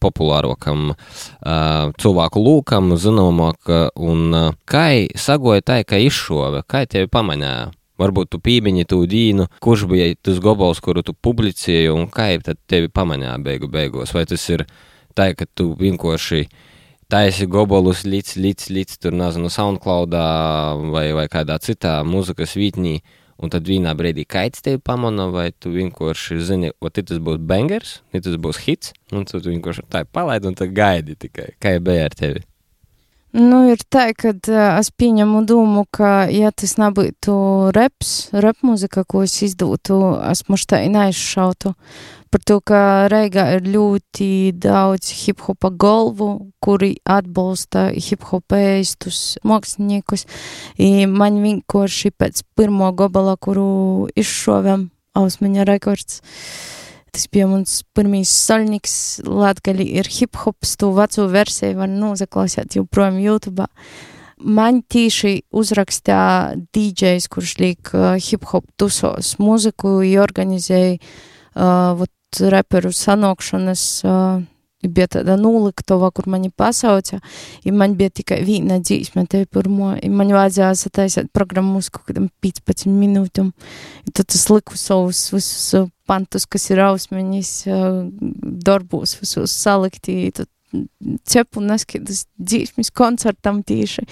populārākam 0.02 0.90
uh, 0.92 1.92
cilvēku 2.00 2.42
lūkam, 2.42 2.94
zināmāk, 3.00 3.70
un 3.96 4.26
uh, 4.34 4.50
kā 4.68 4.86
sagoja 5.18 5.64
tā, 5.64 5.80
ka 5.86 6.00
izšova, 6.02 6.64
kā 6.66 6.84
tevi 6.90 7.10
pamanīja? 7.10 7.72
Varbūt 7.94 8.32
tu 8.32 8.40
pīmiņi 8.42 8.88
tu 8.90 9.04
dīnu, 9.06 9.46
kurš 9.62 9.84
bija 9.86 10.08
tas 10.18 10.40
gobals, 10.42 10.80
kuru 10.82 11.04
tu 11.06 11.14
publicēji, 11.14 11.92
un 11.94 12.08
kā 12.10 12.32
tad 12.42 12.58
tevi 12.66 12.90
pamanīja 12.90 13.36
beigu 13.42 13.70
beigās? 13.70 14.10
Vai 14.16 14.24
tas 14.26 14.42
ir 14.50 14.64
tā, 15.14 15.30
ka 15.38 15.46
tu 15.46 15.70
vienkārši 15.78 16.48
taisi 17.10 17.46
gobolus 17.46 18.02
līdz, 18.08 18.34
līdz, 18.42 18.70
līdz 18.74 18.96
tur, 18.98 19.14
nezinu, 19.14 19.50
SoundCloudā 19.52 20.24
vai, 20.90 21.06
vai 21.14 21.28
kādā 21.30 21.60
citā 21.62 22.00
mūzikas 22.06 22.56
vītnī, 22.58 22.96
un 23.42 23.52
tad 23.52 23.66
vienā 23.68 23.94
brīdī 23.98 24.24
kaits 24.28 24.64
tevi 24.64 24.80
pamana, 24.82 25.28
vai 25.34 25.50
tu 25.52 25.72
vienkārši 25.74 26.40
zini, 26.44 26.72
o, 26.80 26.90
tas 26.90 27.20
būs 27.20 27.38
bangers, 27.42 28.00
tas 28.14 28.40
būs 28.40 28.64
hits, 28.66 28.94
un 29.12 29.26
tu 29.28 29.42
vienkārši 29.42 29.86
tā 29.90 30.04
palaidi, 30.06 30.50
un 30.50 30.74
gaidi 30.74 31.16
tikai, 31.18 31.54
kā 31.60 31.76
ir 31.76 31.84
bija 31.84 32.08
ar 32.08 32.18
tevi. 32.18 32.44
Nu, 33.34 33.64
ir 33.66 33.80
tā, 33.90 34.12
ka 34.14 34.30
uh, 34.30 34.76
es 34.78 34.92
pieņemu 34.94 35.40
domu, 35.50 35.82
ka, 35.90 36.28
ja 36.30 36.52
tas 36.54 36.76
nebūtu 36.78 37.34
reps, 37.74 38.30
rep 38.30 38.62
mūzika, 38.62 39.02
ko 39.10 39.24
es 39.26 39.34
izdotu, 39.42 39.96
es 40.22 40.44
muš 40.46 40.68
tā 40.70 40.84
neizšautu. 40.86 41.74
Par 42.34 42.42
to, 42.42 42.56
ka 42.66 43.06
Reigā 43.06 43.44
ir 43.54 43.68
ļoti 43.70 44.26
daudz 44.58 45.06
hip-hopa 45.20 45.68
galvu, 45.78 46.48
kuri 46.58 46.96
atbalsta 47.06 47.84
hip-hopēstus 47.94 49.18
māksliniekus. 49.46 50.24
I 50.74 51.06
man 51.06 51.36
vienkārši 51.44 52.10
pēc 52.10 52.40
pirmo 52.58 52.88
gobala, 52.98 53.36
kuru 53.38 54.08
izšovam, 54.18 54.88
Ausmaņa 55.14 55.62
rekords. 55.68 56.16
Tas 57.14 57.28
bija 57.30 57.46
mans 57.46 57.76
pirmīs 57.94 58.32
soļniks, 58.48 58.96
latgali 59.30 59.86
ir 60.00 60.10
hip-hops, 60.10 60.72
to 60.80 60.90
veco 60.96 61.28
versiju 61.30 61.76
var 61.78 61.92
nozaklausīt 61.92 62.74
joprojām 62.80 63.20
YouTube. 63.22 63.68
Man 64.42 64.82
tīši 64.82 65.36
uzrakstīja 65.54 66.58
DJs, 66.74 67.30
kurš 67.30 67.54
liek 67.62 67.94
uh, 67.94 68.16
hip-hop 68.18 68.66
tusos 68.74 69.36
muziku, 69.38 70.00
organizēja 70.24 70.98
uh, 70.98 71.94
vot 72.02 72.10
reperu 72.40 72.92
sanokšanas, 72.94 73.84
uh, 74.08 74.42
bija 74.88 75.08
tāda 75.18 75.36
noliktova, 75.40 76.10
kur 76.14 76.28
mani 76.30 76.50
pasauca, 76.50 77.20
ja 77.64 77.72
man 77.72 77.96
bija 77.98 78.12
tikai 78.20 78.40
viena 78.46 78.78
dzīsme, 78.82 79.26
te 79.30 79.44
pirmo, 79.50 79.94
ja 79.96 80.10
man 80.12 80.32
vajadzēja 80.34 80.74
sataisīt 80.84 81.30
programmu 81.36 81.80
uz 81.82 81.90
kaut 81.92 82.08
kādam 82.10 82.30
15 82.44 82.90
minūtēm, 82.92 83.52
tad 84.12 84.36
es 84.36 84.48
liku 84.50 84.78
savus 84.80 85.26
visus 85.34 85.90
pantus, 86.08 86.48
kas 86.50 86.68
ir 86.72 86.82
ausmeņas, 86.84 87.54
darbos 88.66 89.16
visos 89.20 89.54
salikti, 89.54 90.18
tad 90.36 90.50
cepu 91.30 91.62
neskatās 91.62 92.24
dzīsmes 92.34 92.90
koncertam 92.98 93.60
tīši. 93.62 94.02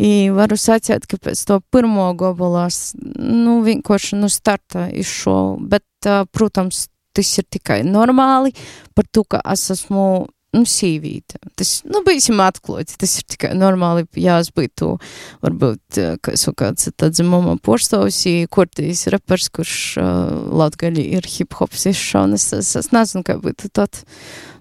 I 0.00 0.30
varu 0.32 0.56
sacīt, 0.56 1.04
ka 1.04 1.18
pēc 1.20 1.42
to 1.50 1.58
pirmo 1.68 2.06
gobalās, 2.16 2.94
nu, 2.96 3.58
vienkārši, 3.66 4.16
nu, 4.16 4.30
starta 4.32 4.86
izšo, 4.88 5.58
bet, 5.60 5.84
protams, 6.32 6.86
tas 7.18 7.34
ir 7.42 7.46
tikai 7.58 7.82
normāli 7.86 8.54
par 8.94 9.06
to, 9.10 9.26
ka 9.26 9.42
es 9.52 9.68
esmu 9.74 10.08
nu, 10.56 10.64
sīvīta. 10.68 11.40
Tas, 11.58 11.72
nu, 11.88 12.02
būsim 12.06 12.40
atklāti, 12.42 12.96
tas 13.00 13.18
ir 13.20 13.26
tikai 13.34 13.52
normāli, 13.58 14.06
ja 14.20 14.38
es 14.42 14.50
būtu, 14.54 14.94
varbūt, 15.44 16.00
kā 16.24 16.34
es 16.34 16.46
kāds 16.58 16.90
tāds 16.96 17.22
mama 17.26 17.58
poštovs, 17.60 18.22
kurtīs 18.54 19.06
repers, 19.12 19.50
kurš 19.52 19.78
uh, 20.00 20.36
latgaļi 20.62 21.08
ir 21.18 21.28
hip-hops 21.28 21.88
izšaunas, 21.92 22.52
es, 22.56 22.74
es 22.80 22.94
nezinu, 22.94 23.26
kā 23.26 23.38
būtu 23.42 23.72
tad. 23.76 24.04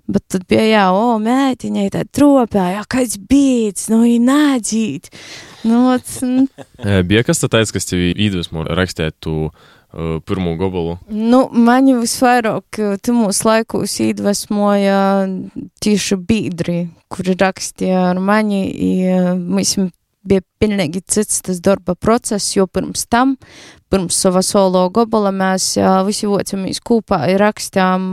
Bet 0.07 0.23
tad 0.31 0.45
bija, 0.47 0.63
jā, 0.63 0.83
o, 0.95 1.17
mētiņai 1.19 1.89
tā 1.91 2.05
tropā, 2.15 2.69
jā, 2.77 2.83
kāds 2.87 3.17
bīts, 3.27 3.89
nu, 3.91 4.05
ir 4.07 4.21
nādzīt. 4.23 5.09
Nu, 5.67 5.81
ot. 5.91 6.13
Bija 7.09 7.25
kas 7.27 7.43
tāds, 7.43 7.73
kas 7.75 7.89
tev 7.89 8.05
iedvesmo 8.13 8.63
rakstēt 8.63 9.17
tu 9.19 9.49
pirmo 10.27 10.55
gabalu? 10.59 10.97
Nu, 11.09 11.45
mani 11.51 11.95
visvairāk 11.97 12.79
timos 13.05 13.43
laikos 13.47 13.99
iedvesmoja 14.03 14.99
tieši 15.83 16.17
biedri, 16.19 16.79
kuri 17.11 17.37
rakstīja 17.39 18.09
ar 18.11 18.19
mani, 18.19 18.61
mēs 19.37 19.77
bija 20.27 20.43
pilnīgi 20.59 21.01
cits 21.07 21.41
tas 21.45 21.61
darba 21.63 21.95
process, 21.95 22.55
jo 22.55 22.67
pirms 22.67 23.05
tam, 23.09 23.37
pirms 23.91 24.19
sava 24.19 24.43
solo 24.43 24.83
gabala 24.93 25.31
mēs 25.31 25.75
visi 26.07 26.27
vocamies 26.29 26.83
kopā 26.83 27.23
un 27.31 27.41
rakstījām 27.41 28.11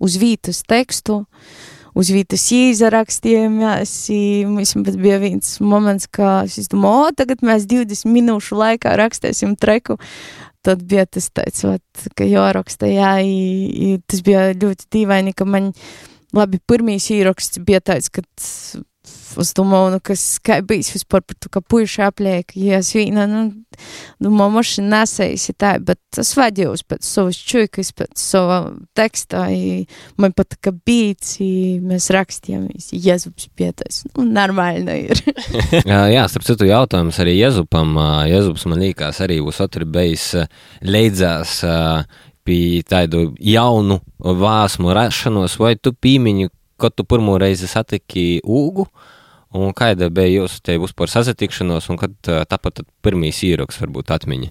uz 0.00 0.16
vītas 0.20 0.62
tekstu, 0.68 1.20
uz 1.98 2.10
vītas 2.14 2.46
izrakstījāmies. 2.54 3.94
Mums 4.48 4.76
bija 5.00 5.18
viens 5.22 5.56
moments, 5.60 6.08
kā 6.12 6.40
es 6.46 6.70
domāju, 6.70 7.10
o, 7.10 7.16
tagad 7.18 7.44
mēs 7.46 7.66
20 7.70 8.08
minūšu 8.14 8.58
laikā 8.60 8.94
rakstīsim 9.00 9.56
treku. 9.60 9.98
Tad 10.66 10.82
bija 10.84 11.06
tas 11.08 11.30
tāds, 11.32 11.64
vat, 11.64 12.06
ka 12.18 12.26
jāraksta, 12.28 12.88
jā, 12.90 13.14
i, 13.24 13.36
i, 13.70 13.92
tas 14.04 14.20
bija 14.26 14.50
ļoti 14.52 14.90
dīvaini, 14.92 15.32
ka 15.32 15.46
man, 15.48 15.70
labi, 16.36 16.60
pirmīs 16.68 17.06
īraksts 17.16 17.62
bija 17.64 17.80
tāds, 17.80 18.10
ka 18.12 18.24
nu, 19.36 20.00
kas 20.02 20.38
kā 20.42 20.60
bijis 20.66 20.92
vispār 20.94 21.22
par 21.22 21.36
to, 21.38 21.50
ka 21.52 21.60
puiši 21.60 22.02
apliek, 22.06 22.54
ja 22.56 22.80
es 22.80 22.92
vīna, 22.94 23.26
nu, 23.30 23.42
domāju, 24.22 24.54
maši 24.56 24.84
nesējusi 24.86 25.54
tā, 25.60 25.74
bet 25.78 26.20
es 26.20 26.32
vadījos 26.36 26.82
pēc 26.88 27.06
savas 27.06 27.38
čuikas, 27.38 27.92
pēc 27.96 28.14
sava 28.20 28.60
tekstā, 28.98 29.46
i 29.54 29.84
man 30.20 30.34
pat 30.36 30.56
kā 30.62 30.72
bīts, 30.74 31.38
i 31.44 31.78
mēs 31.82 32.10
rakstījām, 32.14 32.68
Jēzus 32.90 33.50
pietais, 33.56 34.02
nu, 34.16 34.26
normāli 34.28 34.98
ir. 35.10 35.22
Jā, 35.86 36.26
starp 36.30 36.46
citu 36.46 36.68
jautājums 36.68 37.20
arī 37.22 37.36
Jezupam. 37.38 37.94
Ā, 38.00 38.08
Jezups 38.30 38.66
man 38.70 38.82
liekas 38.82 39.20
arī 39.24 39.40
otri 39.40 39.86
bijis 39.88 40.32
ā, 40.40 40.46
leidzās 40.86 41.60
pie 42.46 42.82
tādu 42.88 43.30
jaunu 43.38 44.00
vāsmu 44.18 44.94
rašanos, 44.96 45.58
vai 45.60 45.76
tu 45.76 45.92
pīmiņu, 45.92 46.50
kad 46.80 46.96
tu 46.96 47.04
pirmo 47.04 47.36
reizi 47.40 47.68
satiki 47.68 48.40
Ūgu, 48.44 48.86
un 49.56 49.74
kāda 49.76 50.10
bija 50.12 50.42
jūsu 50.42 50.62
te 50.64 50.78
vispār 50.80 51.10
sazatikšanos, 51.12 51.90
un 51.92 52.00
kad 52.00 52.16
tāpat 52.50 52.82
pirmīs 53.04 53.42
īroks 53.46 53.80
varbūt 53.82 54.12
atmiņa? 54.16 54.50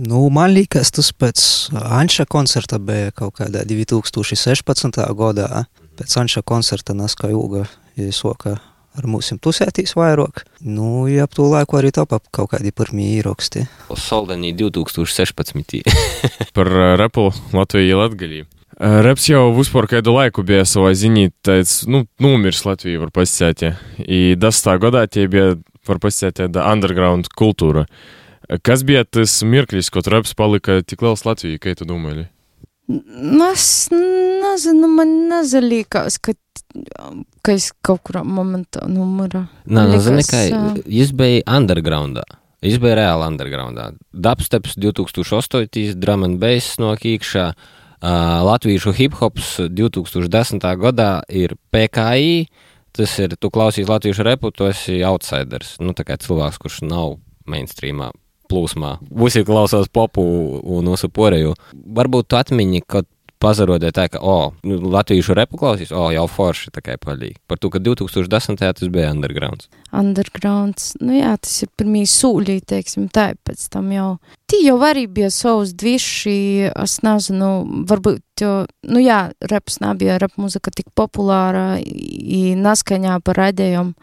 Nu, 0.00 0.22
man 0.30 0.52
liekas, 0.54 0.92
tas 0.94 1.10
pēc 1.10 1.42
Anša 1.74 2.28
koncerta 2.30 2.78
bija 2.78 3.10
kaut 3.10 3.40
kādā 3.40 3.64
2016. 3.66 5.00
gadā. 5.18 5.64
Pēc 5.98 6.14
Anša 6.22 6.44
koncerta 6.46 6.94
Naska 6.94 7.32
Jūga 7.32 7.66
iesoka 7.98 8.60
ar 8.98 9.06
mūsim 9.10 9.38
tusētīs 9.42 9.96
vairāk. 9.98 10.44
Nu, 10.62 11.08
ja 11.10 11.26
ap 11.26 11.34
to 11.34 11.46
laiku 11.50 11.78
arī 11.80 11.92
top 11.94 12.14
ap 12.16 12.30
kaut 12.34 12.52
kādi 12.54 12.72
pirmie 12.74 13.10
īroksti. 13.18 13.66
Soldenī 13.98 14.52
2016. 14.58 15.82
Par 16.56 16.72
repu 17.00 17.28
Latviju 17.54 18.00
Latgalī. 18.00 18.44
Reps 18.80 19.26
jau 19.28 19.50
vispār 19.52 19.84
kādu 19.90 20.14
laiku 20.14 20.40
bija 20.46 20.64
savā 20.64 20.94
ziņā, 20.96 21.26
tāds, 21.44 21.82
nu, 21.84 22.06
numirs 22.22 22.62
Latviju 22.64 23.02
var 23.02 23.10
pasciēt. 23.12 23.66
I 24.00 24.20
dastā 24.40 24.78
godā 24.80 25.02
tie 25.04 25.26
bija, 25.28 25.58
var 25.84 25.98
pasciēt, 26.00 26.38
tāda 26.38 26.64
underground 26.70 27.28
kultūra. 27.36 27.84
Kas 28.64 28.80
bija 28.88 29.02
tas 29.04 29.34
mirklis, 29.44 29.90
kad 29.92 30.08
reps 30.08 30.32
palika 30.38 30.78
tik 30.80 31.04
liels 31.04 31.26
Latvijai, 31.28 31.60
kā 31.60 31.74
tu 31.76 31.84
domāji? 31.84 32.30
Nu, 32.88 33.50
es 33.50 33.66
nezinu, 33.92 34.88
man 34.96 35.12
nezalīkās, 35.28 36.16
ka, 36.24 36.32
ka 37.44 37.52
es 37.52 37.68
kaut 37.84 38.00
kurā 38.08 38.22
momentā 38.24 38.86
numurā. 38.88 39.44
Nē, 39.68 39.76
Man 39.76 39.92
nu, 39.92 39.98
zini, 40.00 40.24
ā, 40.24 40.62
viņš 40.86 41.12
bija 41.20 41.44
undergroundā. 41.58 42.24
Viņš 42.64 42.80
bija 42.80 42.96
reāli 42.96 43.28
undergroundā. 43.28 43.90
Dubsteps 44.16 44.80
2008, 44.80 45.92
drum 46.00 46.24
and 46.24 46.40
bass 46.40 46.80
no 46.80 46.94
uh, 46.96 47.52
latviešu 48.00 48.94
hip 48.96 49.14
hops 49.20 49.58
2010. 49.68 50.64
gadā 50.80 51.20
ir 51.28 51.56
PKI. 51.72 52.48
Tas 52.96 53.12
ir, 53.22 53.36
tu 53.38 53.50
klausies 53.54 53.88
latviešu 53.88 54.24
repu, 54.26 54.50
tu 54.50 54.66
esi 54.66 54.98
outsiders. 55.06 55.76
Nu, 55.78 55.94
tā 55.94 56.02
kā 56.08 56.16
cilvēks, 56.18 56.58
kurš 56.58 56.80
nav 56.88 57.20
mainstreamā 57.46 58.10
plūsmā. 58.50 58.96
Visi 59.22 59.44
klausās 59.46 59.86
popu 59.92 60.24
un 60.60 60.90
visu 60.90 61.10
poreju. 61.12 61.54
Varbūt 61.70 62.30
tu 62.30 62.38
atmiņi, 62.40 62.82
kad 62.90 63.06
pazarodē 63.40 63.90
tā, 63.96 64.06
ka, 64.12 64.20
o, 64.20 64.52
nu, 64.66 64.78
latviešu 64.92 65.34
repu 65.36 65.58
klausīs, 65.60 65.92
o, 65.92 66.08
jau 66.14 66.26
forši 66.30 66.72
tā 66.74 66.82
kā 66.84 66.96
palīgi. 67.00 67.38
Par 67.50 67.60
to, 67.60 67.70
ka 67.72 67.80
2010. 67.82 68.60
tas 68.60 68.90
bija 68.92 69.12
undergrounds. 69.14 69.70
undergrounds. 69.96 70.94
Nu 71.00 71.16
jā, 71.16 71.34
tas 71.40 71.62
ir 71.64 71.70
pirmie 71.80 72.04
sūļi, 72.08 72.60
teiksim, 72.72 73.08
tā, 73.12 73.30
pēc 73.46 73.66
tam 73.72 73.90
jau. 73.94 74.10
Tī 74.50 74.64
jau 74.66 74.76
arī 74.86 75.06
bija 75.10 75.30
savs 75.34 75.72
dviši, 75.78 76.70
es 76.70 76.98
nezinu, 77.06 77.50
varbūt, 77.88 78.22
jo, 78.42 78.54
nu 78.90 79.02
jā, 79.02 79.22
reps 79.52 79.80
nebija, 79.84 80.18
rep 80.22 80.36
muzika 80.40 80.72
tik 80.74 80.92
populāra, 80.98 81.78
i 81.80 82.52
naskaņā 82.58 83.20
par 83.24 83.40
radējumu. 83.46 83.96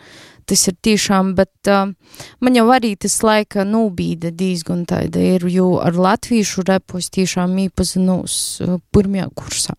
Tas 0.48 0.64
ir 0.70 0.78
tiešām, 0.80 1.34
bet 1.36 1.68
uh, 1.68 1.90
man 2.40 2.56
jau 2.56 2.68
arī 2.72 2.94
tas 2.96 3.18
laika 3.26 3.66
nobīda 3.68 4.32
diezgan 4.32 4.86
tāda 4.88 5.20
ir, 5.36 5.44
jo 5.52 5.74
ar 5.84 5.98
latviešu 6.00 6.64
repu 6.70 7.02
es 7.02 7.12
tiešām 7.12 7.58
iepazinos 7.66 8.38
uh, 8.64 8.78
pirmajā 8.96 9.28
kursā. 9.36 9.76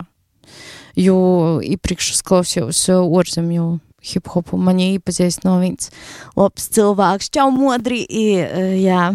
Jo 0.98 1.16
iepriekš 1.64 2.12
es 2.18 2.20
klausījos 2.26 2.82
uh, 2.92 3.00
orzemju 3.00 3.78
hip-hopu, 4.04 4.60
man 4.60 4.82
iepazīst 4.82 5.48
no 5.48 5.56
viņas 5.62 5.88
labs 6.36 6.68
cilvēks, 6.76 7.32
čau 7.32 7.48
modri, 7.54 8.04
i, 8.04 8.28
uh, 8.44 8.76
jā. 8.76 9.08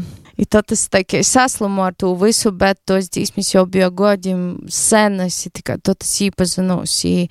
I 0.44 0.46
tad 0.50 0.74
es 0.76 0.90
tikai 0.92 1.22
saslimu 1.24 1.86
ar 1.86 1.94
to 1.96 2.10
visu, 2.20 2.52
bet 2.52 2.82
tos 2.90 3.08
dzīsmis 3.14 3.54
jau 3.54 3.64
bija 3.70 3.88
godiem 3.94 4.42
senas, 4.68 5.38
tikai 5.56 5.78
tad 5.80 6.04
es 6.04 6.12
iepazinos, 6.26 6.96
i 7.08 7.30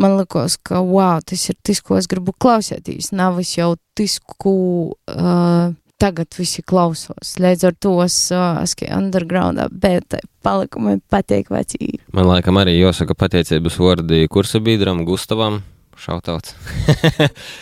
man 0.00 0.16
likos, 0.16 0.56
ka, 0.64 0.80
wow, 0.80 1.20
tas 1.20 1.44
ir 1.50 1.58
tas, 1.60 1.82
ko 1.84 1.98
es 2.00 2.08
gribu 2.08 2.32
klausēties, 2.32 3.10
nav 3.12 3.42
es 3.42 3.52
jau 3.58 3.74
tas, 3.98 4.16
ko 4.40 4.54
uh, 4.94 5.74
tagad 6.00 6.38
visi 6.38 6.64
klausos. 6.64 7.36
Līdz 7.42 7.68
ar 7.68 7.76
to 7.84 7.98
es 8.06 8.16
uh, 8.32 8.62
esmu 8.64 8.88
undergroundā, 8.96 9.68
bet 9.68 10.16
paliku 10.46 10.80
man 10.86 11.04
patīk 11.12 11.52
vecī. 11.52 11.98
Man 12.16 12.30
laikam 12.32 12.64
arī 12.64 12.78
jāsaka 12.78 13.18
pateicības 13.18 13.76
vārdi 13.82 14.24
kursa 14.32 14.62
biedram 14.64 15.04
Gustavam. 15.04 15.60
Šautauts. 15.94 16.56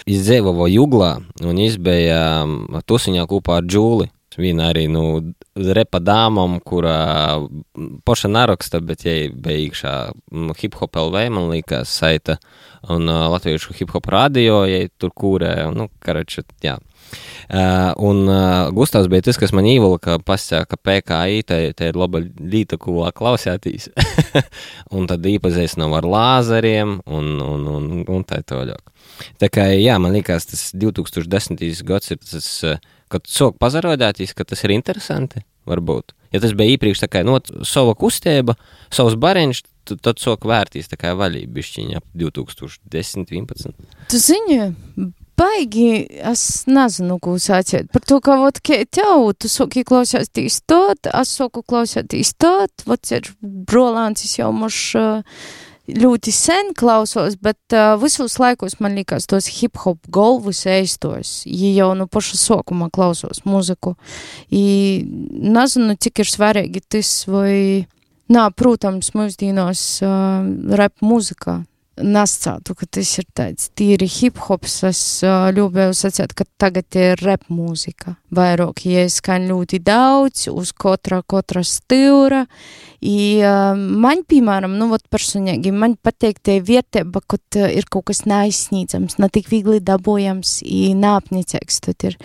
viņš 0.09 0.23
dzīvoja 0.25 0.71
Juglā, 0.73 1.11
un 1.45 1.59
um, 1.61 2.59
tusiņā 2.81 3.27
kopā 3.29 3.59
ar 3.61 3.67
Džūli. 3.67 4.09
Viņa 4.41 4.69
arī, 4.73 4.87
nu, 4.89 5.35
repa 5.77 6.01
dāmam, 6.01 6.59
kurā 6.65 7.41
poša 8.07 8.31
naraksta, 8.33 8.81
bet 8.85 9.05
jai 9.05 9.19
bija 9.33 9.67
iekšā 9.67 9.97
mm, 10.13 10.55
hip-hop 10.61 10.97
LV, 10.97 11.27
man 11.35 11.51
liekas, 11.53 11.93
saita, 11.93 12.39
un 12.93 13.05
uh, 13.11 13.27
latviešu 13.33 13.77
hip-hop 13.77 14.09
radio, 14.13 14.63
jai 14.69 14.87
tur 14.99 15.13
kūrē, 15.17 15.53
nu, 15.77 15.91
karači, 16.03 16.47
jā. 16.65 16.79
Uh, 17.53 17.93
un 18.01 18.23
uh, 18.31 18.71
Gustavs 18.73 19.11
bija 19.13 19.27
tas, 19.27 19.37
kas 19.37 19.53
man 19.53 19.67
ievilka, 19.69 20.17
pasaka, 20.25 20.65
ka 20.71 20.79
PKI 20.81 21.43
te, 21.45 21.59
te 21.77 21.91
ir 21.91 21.99
laba 22.01 22.23
līta, 22.23 22.79
ko 22.81 23.05
klausētīs. 23.13 23.91
un 24.97 25.11
tad 25.11 25.27
iepazīstinām 25.29 25.93
ar 25.99 26.09
lāzeriem 26.09 27.01
un, 27.05 27.29
un, 27.45 27.69
un, 27.77 27.93
un 28.09 28.25
tā 28.25 28.41
tālāk. 28.47 28.81
Tā 29.43 29.51
kā, 29.53 29.69
jā, 29.77 29.99
man 30.01 30.17
liekas, 30.17 30.49
tas 30.49 30.65
2010. 30.73 31.61
gads 31.85 32.15
ir 32.15 32.23
tas, 32.25 32.49
uh, 32.65 32.81
kad 33.13 33.29
sok 33.29 33.59
pazarodētīs, 33.63 34.35
ka 34.37 34.47
tas 34.49 34.65
ir 34.67 34.75
interesanti, 34.75 35.45
varbūt. 35.69 36.15
Ja 36.33 36.41
tas 36.41 36.55
bija 36.57 36.75
iepriekš 36.75 37.05
tā 37.05 37.11
kā, 37.13 37.23
no 37.27 37.39
sava 37.69 37.95
kustība, 37.99 38.57
savs 38.93 39.19
bariņš, 39.21 39.63
tad, 39.89 40.01
tad 40.09 40.23
sok 40.23 40.47
vērtīs 40.49 40.89
tā 40.91 40.99
kā 41.01 41.13
vaļība 41.19 41.59
bišķiņa 41.59 42.01
ap 42.01 42.07
2010, 42.17 43.35
11. 43.37 43.75
Tu 44.13 44.21
zini, 44.23 44.59
baigi, 45.39 45.91
es 46.33 46.45
nezinu, 46.71 47.19
ko 47.23 47.37
sāciet. 47.43 47.91
Par 47.93 48.05
to, 48.07 48.21
ka, 48.25 48.39
vot, 48.41 48.61
tev, 48.63 49.27
tu 49.37 49.51
saki 49.53 49.85
klausēties 49.89 50.63
tot, 50.71 51.11
es 51.13 51.35
saku 51.37 51.65
klausēties 51.69 52.35
tot, 52.41 52.87
vot 52.89 53.13
ir 53.13 53.29
brolāncis 53.43 54.39
jau 54.39 54.53
moš 54.57 54.81
uh, 55.01 55.45
ļoti 55.89 56.33
sen 56.35 56.71
klausos, 56.79 57.37
bet 57.43 57.75
uh, 57.75 57.97
visos 58.01 58.39
laikos 58.39 58.79
man 58.83 58.95
liekas 58.99 59.27
tos 59.31 59.49
hip-hop 59.59 59.99
golvus 60.13 60.65
eistos. 60.71 61.43
Ja 61.47 61.73
jau 61.83 61.91
no 61.99 62.07
paša 62.07 62.39
sākuma 62.39 62.91
klausos 62.93 63.43
muziku. 63.49 63.97
I 64.51 65.03
nezinu, 65.03 65.97
cik 65.99 66.25
ir 66.25 66.31
svarīgi 66.31 66.85
tas 66.89 67.17
vai... 67.31 67.89
Nā, 68.33 68.47
protams, 68.57 69.11
mūsdienos 69.13 69.81
uh, 70.07 70.47
rap 70.79 71.03
muzika 71.05 71.59
nescātu, 72.01 72.75
ka 72.79 72.87
tas 72.89 73.11
ir 73.21 73.27
tāds 73.37 73.69
tīri 73.77 74.09
hip-hops. 74.09 74.79
Es 74.89 75.03
uh, 75.27 75.51
ļūbēju 75.55 75.97
sacīt, 75.97 76.33
ka 76.37 76.47
tagad 76.61 76.97
ir 76.97 77.21
rap 77.27 77.45
mūzika. 77.53 78.17
Vairāk, 78.33 78.85
ja 78.89 79.05
skan 79.13 79.49
ļoti 79.51 79.83
daudz, 79.85 80.47
uz 80.53 80.73
katra, 80.73 81.23
katra 81.29 81.65
stūra. 81.67 82.47
I, 83.03 83.43
uh, 83.43 83.73
man, 83.75 84.23
piemēram, 84.31 84.77
nu, 84.79 84.87
personīgi, 85.11 85.73
man 85.75 85.97
patīk 85.99 86.39
tie 86.45 86.61
vietēba, 86.63 87.25
kad 87.27 87.59
uh, 87.59 87.67
ir 87.75 87.89
kaut 87.91 88.07
kas 88.13 88.23
neaizsniedzams, 88.31 89.19
ne 89.19 89.29
tik 89.33 89.51
viegli 89.51 89.81
dabojams, 89.83 90.61
i 90.63 90.93
nāpnicīgs. 90.95 91.81
Tad 91.83 92.07
ir, 92.07 92.17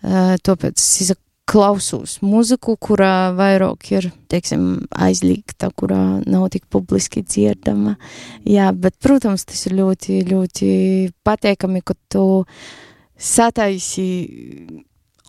uh, 0.00 0.34
tāpēc 0.40 0.80
es 0.80 1.12
klausos 1.46 2.16
muziku, 2.26 2.74
kurā 2.80 3.30
vairāk 3.36 3.92
ir, 3.92 4.08
teiksim, 4.32 4.88
aizliegta, 4.90 5.70
kurā 5.78 6.00
nav 6.26 6.48
tik 6.54 6.66
publiski 6.72 7.22
dzirdama. 7.22 7.94
Jā, 8.48 8.72
bet, 8.74 8.96
protams, 9.04 9.46
tas 9.46 9.62
ir 9.68 9.76
ļoti, 9.78 10.22
ļoti 10.26 10.70
pateikami, 11.26 11.84
ka 11.86 11.94
tu 12.10 12.26
sataisi 13.16 14.08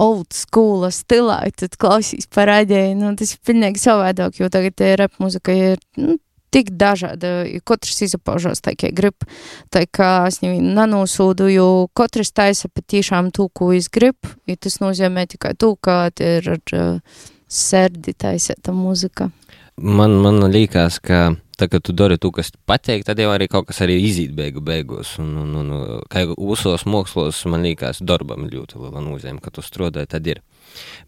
old 0.03 0.31
school 0.35 0.85
stilā, 0.93 1.41
tad 1.57 1.75
klausīs 1.81 2.29
parādēji, 2.33 2.95
nu, 2.99 3.15
tas 3.17 3.33
ir 3.35 3.43
pilnīgi 3.47 3.81
savādāk, 3.81 4.39
jo 4.41 4.49
tagad 4.53 4.83
rap 4.99 5.19
muzika 5.23 5.55
ir, 5.55 5.81
nu, 5.97 6.17
tik 6.53 6.71
dažāda, 6.79 7.43
katrs 7.67 8.01
izpaužās 8.07 8.61
tā, 8.63 8.73
kā 8.79 8.91
grib, 8.95 9.25
tā 9.73 9.83
kā 9.91 10.11
es 10.29 10.39
nevienu 10.43 10.73
nenosūdu, 10.77 11.49
jo 11.51 11.67
katrs 11.97 12.31
taisa 12.35 12.69
patiešām 12.71 13.31
to, 13.35 13.49
ko 13.53 13.73
es 13.75 13.89
gribu, 13.93 14.31
i 14.47 14.55
tas 14.55 14.79
nozīmē 14.83 15.27
tikai 15.33 15.53
to, 15.59 15.73
ka 15.75 16.07
ir 16.23 16.47
ar 16.55 16.77
uh, 16.77 17.19
serdi 17.47 18.15
taisēta 18.17 18.73
muzika. 18.75 19.29
Man, 19.77 20.17
man 20.23 20.41
liekas, 20.51 21.01
ka 21.03 21.35
tā 21.57 21.67
kā 21.71 21.79
tu 21.81 21.93
dari 21.97 22.19
to, 22.21 22.31
kas 22.33 22.51
patīk, 22.69 23.05
tad 23.07 23.19
jau 23.21 23.31
arī 23.33 23.47
kaut 23.51 23.67
kas 23.69 23.81
arī 23.85 23.97
izīt 24.05 24.35
beigu 24.37 24.61
beigās. 24.65 25.15
Un, 25.21 25.33
un, 25.41 25.55
un, 25.61 25.73
kā 26.11 26.23
jau 26.25 26.37
visos 26.51 26.85
mākslos, 26.89 27.43
man 27.49 27.65
liekas, 27.65 28.03
darbam 28.05 28.45
ļoti 28.51 28.81
liela 28.81 29.03
nozīme, 29.03 29.41
ka 29.43 29.53
tu 29.53 29.65
strādāji, 29.65 30.11
tad 30.13 30.29
ir. 30.29 30.43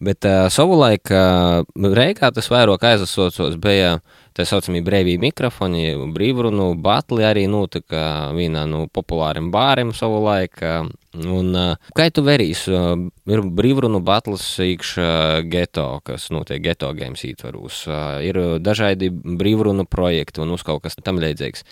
Bet 0.00 0.26
uh, 0.28 0.48
savulaik 0.52 1.10
uh, 1.14 1.62
Reikā 1.74 2.30
tas 2.34 2.50
vairāk 2.52 2.84
aizasocos 2.92 3.56
bija 3.60 3.98
tā 4.36 4.46
saucamie 4.46 4.82
brīvī 4.86 5.16
mikrofoni, 5.20 5.94
brīvrunu 6.14 6.70
batli 6.80 7.26
arī 7.26 7.46
notika 7.50 8.30
vienā 8.36 8.64
no 8.70 8.84
populāriem 8.92 9.50
bāriem 9.54 9.92
savulaik. 9.96 10.60
Uh, 10.62 10.90
un 11.20 11.50
uh, 11.58 11.90
kā 11.96 12.08
tu 12.14 12.24
verīs, 12.26 12.64
uh, 12.70 12.94
ir 13.30 13.42
brīvrunu 13.42 14.02
batlis 14.06 14.46
iekšā 14.64 15.10
geto, 15.50 15.88
kas 16.06 16.30
notiek 16.34 16.62
geto 16.64 16.92
games 16.96 17.24
ietvaros. 17.26 17.82
Uh, 17.90 18.20
ir 18.26 18.40
dažādi 18.62 19.10
brīvrunu 19.10 19.88
projekti 19.90 20.44
un 20.44 20.54
uz 20.56 20.64
kaut 20.66 20.84
kas 20.86 20.98
tam 21.02 21.20
līdzīgs. 21.22 21.66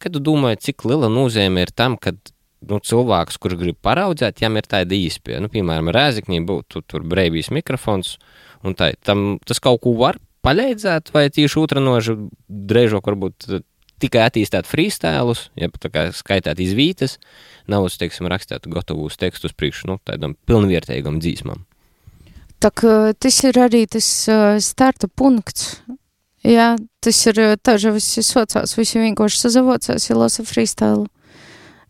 Kad 0.00 0.16
tu 0.16 0.22
domā, 0.24 0.54
cik 0.56 0.86
liela 0.88 1.10
nozīme 1.12 1.66
ir 1.66 1.72
tam, 1.76 1.98
kad 2.00 2.16
nu, 2.68 2.80
cilvēks, 2.84 3.38
kurš 3.40 3.58
grib 3.60 3.78
paraudzēt, 3.84 4.42
jām 4.44 4.58
ir 4.60 4.68
tāda 4.68 4.96
īspēja. 4.96 5.40
Nu, 5.44 5.50
piemēram, 5.52 5.92
Rēzakņī 5.94 6.42
būtu 6.48 6.84
tur 6.90 7.06
brīvīs 7.08 7.52
mikrofons, 7.54 8.16
un 8.66 8.76
tā, 8.78 8.92
tam 9.06 9.38
tas 9.46 9.62
kaut 9.62 9.82
ko 9.84 9.94
var 10.00 10.20
palīdzēt, 10.44 11.12
vai 11.14 11.28
tieši 11.32 11.60
otranoži 11.60 12.16
drēžok 12.48 13.10
varbūt 13.10 13.48
tikai 14.00 14.24
attīstīt 14.28 14.68
freestēlus, 14.68 15.48
ja 15.60 15.68
tā 15.76 15.90
kā 15.92 16.06
skaitāt 16.16 16.60
izvītas, 16.62 17.18
nav 17.70 17.88
uz, 17.88 17.98
teiksim, 18.00 18.28
rakstīt 18.32 18.68
gatavus 18.72 19.20
tekstus 19.20 19.56
priekš, 19.56 19.84
nu, 19.90 19.98
tādam 20.08 20.36
pilnvērtīgam 20.48 21.20
dzīsmam. 21.20 21.66
Tak 22.60 22.82
tas 23.20 23.38
ir 23.48 23.56
arī 23.60 23.86
tas 23.88 24.06
starta 24.64 25.08
punkts. 25.08 25.78
Jā, 26.44 26.74
tas 27.04 27.18
ir 27.28 27.38
tā, 27.60 27.76
ka 27.76 27.92
visi 27.92 28.24
sociāls, 28.24 28.72
visi 28.76 29.00
vienkārši 29.00 29.42
sazavocās, 29.42 30.08
ja 30.08 30.16
lasa 30.16 30.44
freestēlu. 30.48 31.08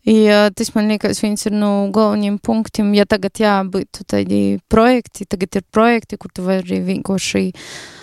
Ja 0.07 0.49
tas 0.49 0.71
man 0.73 0.89
liekas, 0.89 1.21
viens 1.21 1.45
ir 1.45 1.53
no 1.53 1.91
galvenajiem 1.93 2.39
punktiem. 2.41 2.93
Ja 2.97 3.05
tagad 3.05 3.37
jā, 3.37 3.59
būtu 3.69 4.05
tādi 4.09 4.59
projekti, 4.71 5.27
tagad 5.29 5.61
ir 5.61 5.65
projekti, 5.69 6.17
kur 6.17 6.33
tu 6.33 6.45
vari 6.47 6.79
vienkārši 6.87 7.43
uh, 7.51 8.00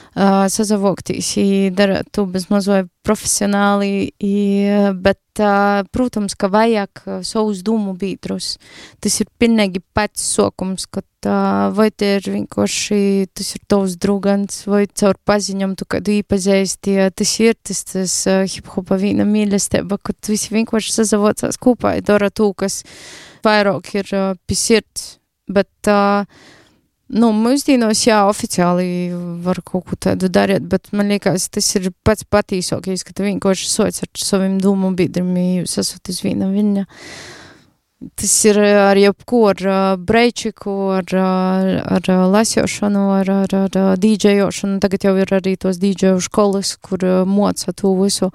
sazavokties, 0.51 1.35
darīt 1.77 2.09
to 2.15 2.25
bez 2.27 2.49
mazliet 2.51 2.89
profesionāli, 3.07 4.11
i, 4.21 4.39
bet, 5.01 5.21
uh, 5.41 5.85
protams, 5.95 6.35
ka 6.39 6.51
vajag 6.53 7.05
savus 7.25 7.63
dūmu 7.65 7.95
biedrus. 7.99 8.57
Tas 9.01 9.21
ir 9.23 9.31
pilnīgi 9.41 9.81
pats 9.97 10.25
sokums, 10.35 10.89
ka 10.91 11.01
uh, 11.01 11.69
vai 11.77 11.89
te 11.95 12.11
ir 12.19 12.29
vienkārši, 12.35 13.31
tas 13.39 13.55
ir 13.57 13.65
tavs 13.71 13.97
drugans, 14.03 14.61
vai 14.69 14.85
caur 14.91 15.17
paziņam 15.29 15.77
tu 15.79 15.89
kādu 15.89 16.19
īpazīsti, 16.19 16.99
tas 17.17 17.39
ir 17.45 17.57
tas, 17.63 17.85
tas 17.95 18.19
hip-hopa 18.53 18.99
vīna 19.01 19.29
mīlestība, 19.29 20.01
ka 20.03 20.17
visi 20.29 20.53
vienkārši 20.57 20.99
sazavocās 20.99 21.61
kopā, 21.63 21.97
dara 22.05 22.29
to, 22.35 22.51
kas 22.59 22.83
vairāk 23.47 23.95
ir 24.03 24.15
pisirds, 24.51 25.15
bet 25.49 25.89
uh, 25.89 26.27
Nu, 27.09 27.31
mūsdienos, 27.33 28.03
jā, 28.05 28.19
oficiāli 28.29 29.09
var 29.41 29.63
kaut 29.65 29.87
ko 29.89 29.97
tādu 29.97 30.29
darīt, 30.29 30.67
bet 30.69 30.91
man 30.93 31.09
liekas, 31.09 31.47
tas 31.49 31.65
ir 31.79 31.89
pats 32.05 32.27
patīsākais, 32.29 33.01
ka 33.07 33.15
tu 33.17 33.25
vienkārši 33.25 33.71
sots 33.71 34.05
ar 34.05 34.11
saviem 34.21 34.59
dūmu 34.61 34.91
biedriem, 34.97 35.31
jūs 35.63 35.79
esat 35.81 36.11
uz 36.13 36.19
viena 36.21 36.51
viņa. 36.53 36.85
Tas 38.21 38.35
ir 38.47 38.61
ar 38.61 39.01
jebko, 39.01 39.41
ar 39.55 39.97
breičiku, 40.05 40.75
ar, 40.99 41.17
ar 41.97 42.13
lasīšanu, 42.35 43.07
ar, 43.17 43.33
ar, 43.47 43.57
ar 43.57 43.81
dīdžejošanu. 44.05 44.77
Tagad 44.85 45.09
jau 45.09 45.17
ir 45.19 45.33
arī 45.41 45.57
tos 45.57 45.81
dīdžeju 45.81 46.21
skolas, 46.29 46.77
kur 46.77 47.03
moca 47.27 47.73
to 47.73 47.97
visu. 47.99 48.31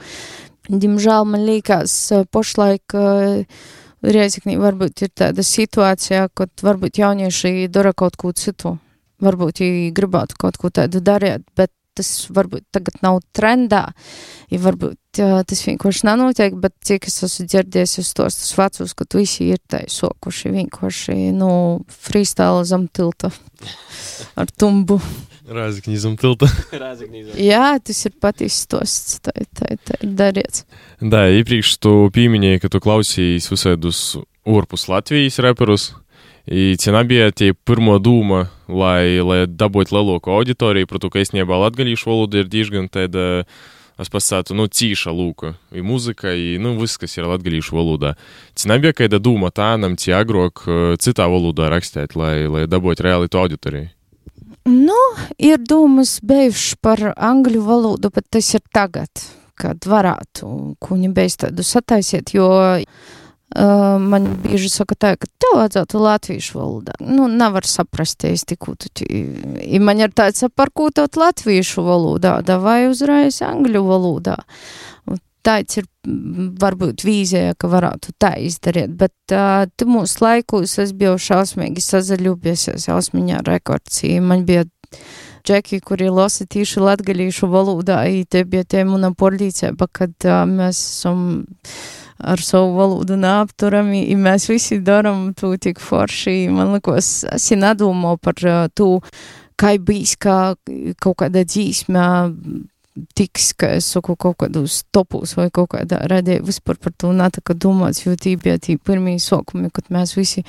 Diemžēl 0.68 1.30
man 1.30 1.46
liekas, 1.46 1.94
pašlaik. 2.34 2.98
Uh, 2.98 3.80
Rieziknī 4.04 4.58
varbūt 4.60 5.06
ir 5.06 5.14
tāda 5.16 5.46
situācija, 5.48 6.28
kad 6.36 6.52
varbūt 6.66 7.00
jaunieši 7.00 7.70
dara 7.72 7.94
kaut 7.96 8.18
ko 8.20 8.34
citu. 8.36 8.76
Varbūt 9.24 9.62
viņi 9.64 9.94
gribētu 9.96 10.36
kaut 10.42 10.60
ko 10.60 10.72
tādu 10.74 11.00
darīt, 11.00 11.46
bet 11.56 11.72
tas 11.96 12.10
varbūt 12.34 12.66
tagad 12.74 13.00
nav 13.06 13.22
trendā. 13.38 13.84
Ja 14.52 14.60
varbūt 14.64 15.22
jā, 15.22 15.42
tas 15.48 15.62
vienkārši 15.68 16.08
nenotiek, 16.10 16.56
bet 16.60 16.76
cik 16.86 17.08
es 17.10 17.22
esmu 17.28 17.48
dzirdējis 17.48 18.00
uz 18.02 18.12
tos 18.18 18.40
vecus, 18.58 18.96
ka 18.98 19.08
visi 19.14 19.52
ir 19.54 19.62
tai 19.70 19.86
sokuši 19.92 20.54
vienkārši, 20.58 21.18
nu, 21.38 21.52
freestyle 21.88 22.66
zem 22.68 22.90
tilta 22.92 23.32
ar 24.42 24.52
tumbu. 24.58 25.00
Rāzakņizam 25.44 26.16
tilta. 26.20 26.48
Jā, 27.52 27.76
tas 27.84 28.00
ir 28.08 28.14
patīs 28.24 28.62
stosts, 28.64 29.20
tā, 29.24 29.34
ir 29.36 30.14
darīts. 30.16 30.64
Да, 31.02 31.26
iepriekš 31.28 31.76
tu 31.84 31.96
pieminēji, 32.16 32.62
ka 32.64 32.72
tu 32.72 32.80
klausījies 32.84 33.50
uzsēdus 33.52 34.00
ārpus 34.48 34.88
Latvijas 34.92 35.42
reperus. 35.44 35.92
I 36.48 36.74
cena 36.80 37.04
bija 37.08 37.30
tie 37.32 37.54
pirmo 37.56 37.96
dūma, 38.04 38.46
lai, 38.68 39.20
lai 39.24 39.44
dabūtu 39.48 39.96
lielāku 39.96 40.32
auditoriju, 40.32 40.90
par 40.90 41.00
to, 41.00 41.12
ka 41.12 41.24
īstenībā 41.24 41.60
latgalīšu 41.62 42.10
valoda 42.10 42.42
ir 42.42 42.50
diezgan 42.52 42.90
tāda, 42.92 43.46
es 44.00 44.12
pasātu, 44.12 44.56
nu, 44.60 44.68
cīša 44.68 45.12
lūka, 45.16 45.54
i 45.72 45.84
muzika, 45.84 46.36
i, 46.36 46.58
nu, 46.60 46.76
viss, 46.82 47.00
kas 47.00 47.16
ir 47.16 47.30
latgalīšu 47.32 47.80
valodā. 47.80 48.16
Cena 48.60 48.76
bija 48.84 48.96
kāda 49.00 49.24
dūma 49.24 49.54
tā, 49.56 49.74
nam 49.80 49.96
tie 49.96 50.16
agrāk 50.20 50.66
citā 51.04 51.28
valodā 51.32 51.72
rakstīt, 51.72 52.18
lai, 52.20 52.44
lai 52.52 52.66
dabūtu 52.68 53.08
reāli 53.08 53.32
to 53.32 53.44
auditoriju. 53.44 53.92
Nu, 54.66 55.00
ir 55.38 55.60
domas 55.60 56.20
bijušas 56.24 56.78
par 56.80 57.02
angļu 57.18 57.64
valodu, 57.66 58.12
bet 58.16 58.30
tas 58.32 58.54
ir 58.56 58.64
tagad, 58.72 59.10
kad 59.60 59.84
varētu 59.84 60.78
kuņi 60.84 61.10
beidz 61.14 61.36
tādu 61.44 61.66
sataisiet, 61.68 62.32
jo 62.32 62.48
uh, 62.48 63.98
man 64.00 64.30
bieži 64.46 64.72
saka 64.72 64.96
tā, 64.96 65.12
ka 65.20 65.28
tev 65.28 65.58
vajadzētu 65.60 66.04
latviešu 66.06 66.58
valodā. 66.62 66.96
Nu, 67.04 67.28
nevar 67.28 67.68
saprast, 67.68 68.24
es 68.30 68.48
tiku, 68.48 68.78
tu, 68.80 68.90
ja 69.04 69.84
man 69.84 70.00
ir 70.00 70.16
tāds, 70.16 70.46
par 70.56 70.72
ko 70.72 70.88
tot 70.96 71.20
latviešu 71.20 71.84
valodā, 71.84 72.40
vai 72.64 72.86
uzreiz 72.88 73.42
angļu 73.44 73.84
valodā. 73.90 74.40
Tāds 75.44 75.80
ir 75.82 75.88
varbūt 76.62 77.04
vīzija, 77.04 77.56
ka 77.60 77.68
varētu 77.72 78.14
tā 78.22 78.34
izdarīt, 78.44 78.94
bet 79.00 79.36
uh, 79.36 79.66
tu 79.76 79.88
mūsu 79.92 80.24
laikos 80.24 80.78
es 80.80 80.94
biju 80.96 81.18
šausmīgi 81.20 81.84
sazaļubiesies 81.84 82.88
jausmiņā 82.88 83.42
rekords, 83.48 84.04
man 84.24 84.46
bija 84.48 84.64
džeki, 85.44 85.82
kuri 85.84 86.08
lasa 86.14 86.48
tīši 86.48 86.80
latgalīšu 86.84 87.50
valodā, 87.52 88.06
i 88.08 88.24
te 88.24 88.46
bija 88.48 88.64
tie 88.64 88.86
muna 88.88 89.12
porlīcēba, 89.12 89.90
kad 89.92 90.16
uh, 90.30 90.46
mēs 90.48 90.80
esam 90.80 91.44
ar 92.24 92.40
savu 92.40 92.78
valodu 92.78 93.18
neapturami, 93.20 94.06
i 94.14 94.16
mēs 94.16 94.48
visi 94.48 94.80
daram 94.80 95.34
to 95.36 95.52
tik 95.60 95.84
forši, 95.84 96.48
man 96.56 96.78
likos, 96.78 97.26
es 97.28 97.52
nedomāju 97.52 98.22
par 98.24 98.46
uh, 98.48 98.62
to, 98.72 98.94
kā 99.60 99.76
bijis, 99.76 100.16
kā 100.16 100.56
kaut 101.04 101.20
kāda 101.20 101.44
dzīsmē 101.44 102.08
tiks, 103.18 103.52
ka 103.58 103.72
es 103.78 103.88
saku 103.94 104.16
kaut 104.20 104.38
kādos 104.44 104.82
topos 104.94 105.36
vai 105.38 105.50
kaut 105.54 105.72
kādā 105.74 106.00
radē, 106.10 106.40
vispār 106.46 106.78
par 106.82 106.94
to 106.98 107.14
netaka 107.16 107.56
domāts, 107.58 108.04
jo 108.06 108.14
tī 108.20 108.36
bija 108.42 108.60
tī 108.62 108.78
pirmie 108.78 109.18
sokumi, 109.22 109.72
kad 109.74 109.90
mēs 109.94 110.16
visi, 110.18 110.46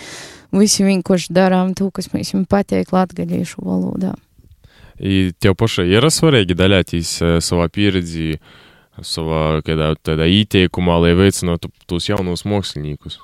visi 0.53 0.87
vienkārši 0.87 1.33
darām 1.35 1.75
to, 1.79 1.91
kas 1.95 2.13
mēs 2.13 2.35
viņam 2.35 2.47
pateik 2.51 2.93
latgaļiešu 2.95 3.65
valodā. 3.65 4.15
I 5.01 5.33
tev 5.43 5.57
pašai 5.59 5.89
ir 5.91 6.07
svarīgi 6.13 6.55
daļāties 6.55 7.17
savā 7.43 7.67
pieredzī, 7.73 8.37
savā 9.03 9.61
kādā 9.67 9.95
tādā 9.99 10.29
ieteikumā, 10.31 11.01
lai 11.03 11.17
veicinātu 11.19 11.73
tos 11.91 12.11
jaunos 12.13 12.45
māksliniekus. 12.47 13.19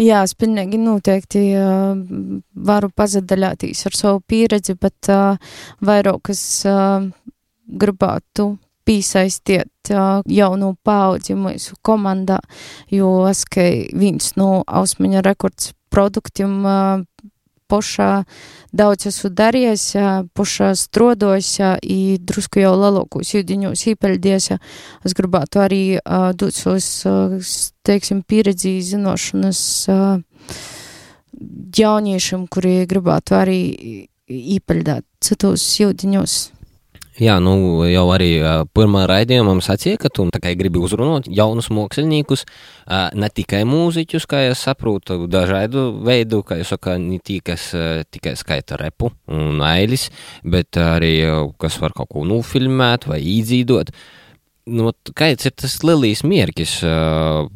Jā, 0.00 0.22
es 0.24 0.32
pilnīgi 0.40 0.78
noteikti 0.80 1.40
uh, 1.52 1.90
varu 2.64 2.88
pazadaļāties 2.96 3.82
ar 3.90 3.96
savu 3.96 4.22
pieredzi, 4.24 4.72
bet 4.80 5.10
uh, 5.12 5.36
vairāk 5.84 6.30
es 6.32 6.40
uh, 6.64 7.10
gribētu 7.66 8.56
piesaistīt 8.86 9.92
uh, 9.94 10.22
jaunu 10.26 10.74
paudzi 10.84 11.36
mūsu 11.38 11.76
komandā, 11.86 12.40
jo 12.90 13.22
es, 13.30 13.44
ka 13.46 13.64
viens 13.94 14.32
no 14.38 14.62
Ausmaņa 14.66 15.22
rekords 15.26 15.72
produktiem 15.92 16.58
uh, 16.66 17.04
pošā 17.72 18.24
daudz 18.74 19.06
esmu 19.08 19.30
darījis, 19.38 19.86
uh, 19.96 20.10
pošā 20.36 20.72
strodojis 20.78 21.54
uh, 21.62 21.76
i 21.82 22.18
drusku 22.18 22.62
jau 22.64 22.74
lielākos 22.80 23.34
jūdiņos 23.36 23.86
īpeļdies. 23.94 24.50
Es 25.06 25.16
gribētu 25.16 25.62
arī 25.62 25.82
uh, 25.98 26.30
dot 26.36 26.56
savus, 26.56 26.90
uh, 27.08 27.38
teiksim, 27.86 28.24
pieredzi 28.26 28.80
zinošanas 28.92 29.62
uh, 29.92 30.18
jauniešiem, 31.78 32.48
kuri 32.52 32.82
gribētu 32.90 33.38
arī 33.38 33.60
īpeļdāt 34.32 35.06
citos 35.24 35.64
jūdiņos. 35.80 36.40
Jā, 37.20 37.34
nu 37.44 37.82
jau 37.84 38.06
arī 38.14 38.38
pirmā 38.72 39.02
raidījumā 39.10 39.52
sacīja, 39.60 39.98
ka 40.00 40.08
tu 40.08 40.24
gribi 40.32 40.80
uzrunāt 40.80 41.26
jaunus 41.28 41.68
māksliniekus, 41.68 42.46
ne 42.88 43.28
tikai 43.28 43.66
mūziķus, 43.68 44.24
kā 44.24 44.40
es 44.48 44.62
saprotu, 44.64 45.26
dažādu 45.28 45.90
veidu, 46.06 46.40
kā 46.40 46.56
jūs 46.62 46.72
sakāt, 46.72 47.04
ne 47.04 47.20
tikas, 47.20 47.68
uh, 47.76 48.00
tikai 48.08 48.32
skaita 48.40 48.80
repu 48.80 49.12
un 49.28 49.60
ailis, 49.60 50.08
bet 50.42 50.80
arī, 50.80 51.20
kas 51.60 51.76
var 51.84 51.92
kaut 51.92 52.14
ko 52.16 52.24
nofilmēt 52.24 53.04
vai 53.12 53.20
īdzīdot. 53.20 53.92
nu, 54.72 54.92
kāds 55.12 55.44
ir 55.44 55.52
tas 55.52 55.82
lielīs 55.84 56.24
mierkis? 56.24 56.80
Uh, 56.82 57.50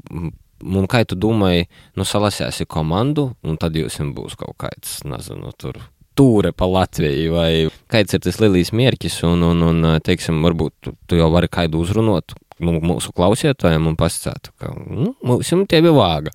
un 0.61 0.87
kā 0.87 1.05
tu 1.09 1.17
domāji, 1.17 1.69
nu, 1.97 2.05
salasēsi 2.05 2.67
komandu, 2.69 3.31
un 3.43 3.57
tad 3.57 3.77
jums 3.77 3.97
būs 4.13 4.37
kaut 4.37 4.57
kāds, 4.59 5.01
nezinu, 5.05 5.53
tur 5.57 5.81
tūre 6.17 6.53
pa 6.57 6.69
Latviju, 6.71 7.35
vai 7.37 7.51
kāds 7.93 8.17
ir 8.17 8.25
tas 8.25 8.41
lielīs 8.43 8.73
mierkis, 8.77 9.21
un, 9.29 9.45
un, 9.47 9.63
un 9.69 9.87
teiksim, 10.05 10.41
varbūt 10.47 10.75
tu, 10.85 10.97
tu 11.09 11.21
jau 11.21 11.29
vari 11.35 11.51
kādu 11.53 11.83
uzrunot 11.85 12.37
nu, 12.63 12.79
mūsu 12.81 13.13
klausītājiem 13.17 13.91
un 13.91 13.97
pasakāt, 14.01 14.51
ka 14.61 14.73
nu, 14.73 15.13
mums 15.27 15.53
tevi 15.71 15.93
vāga. 15.95 16.33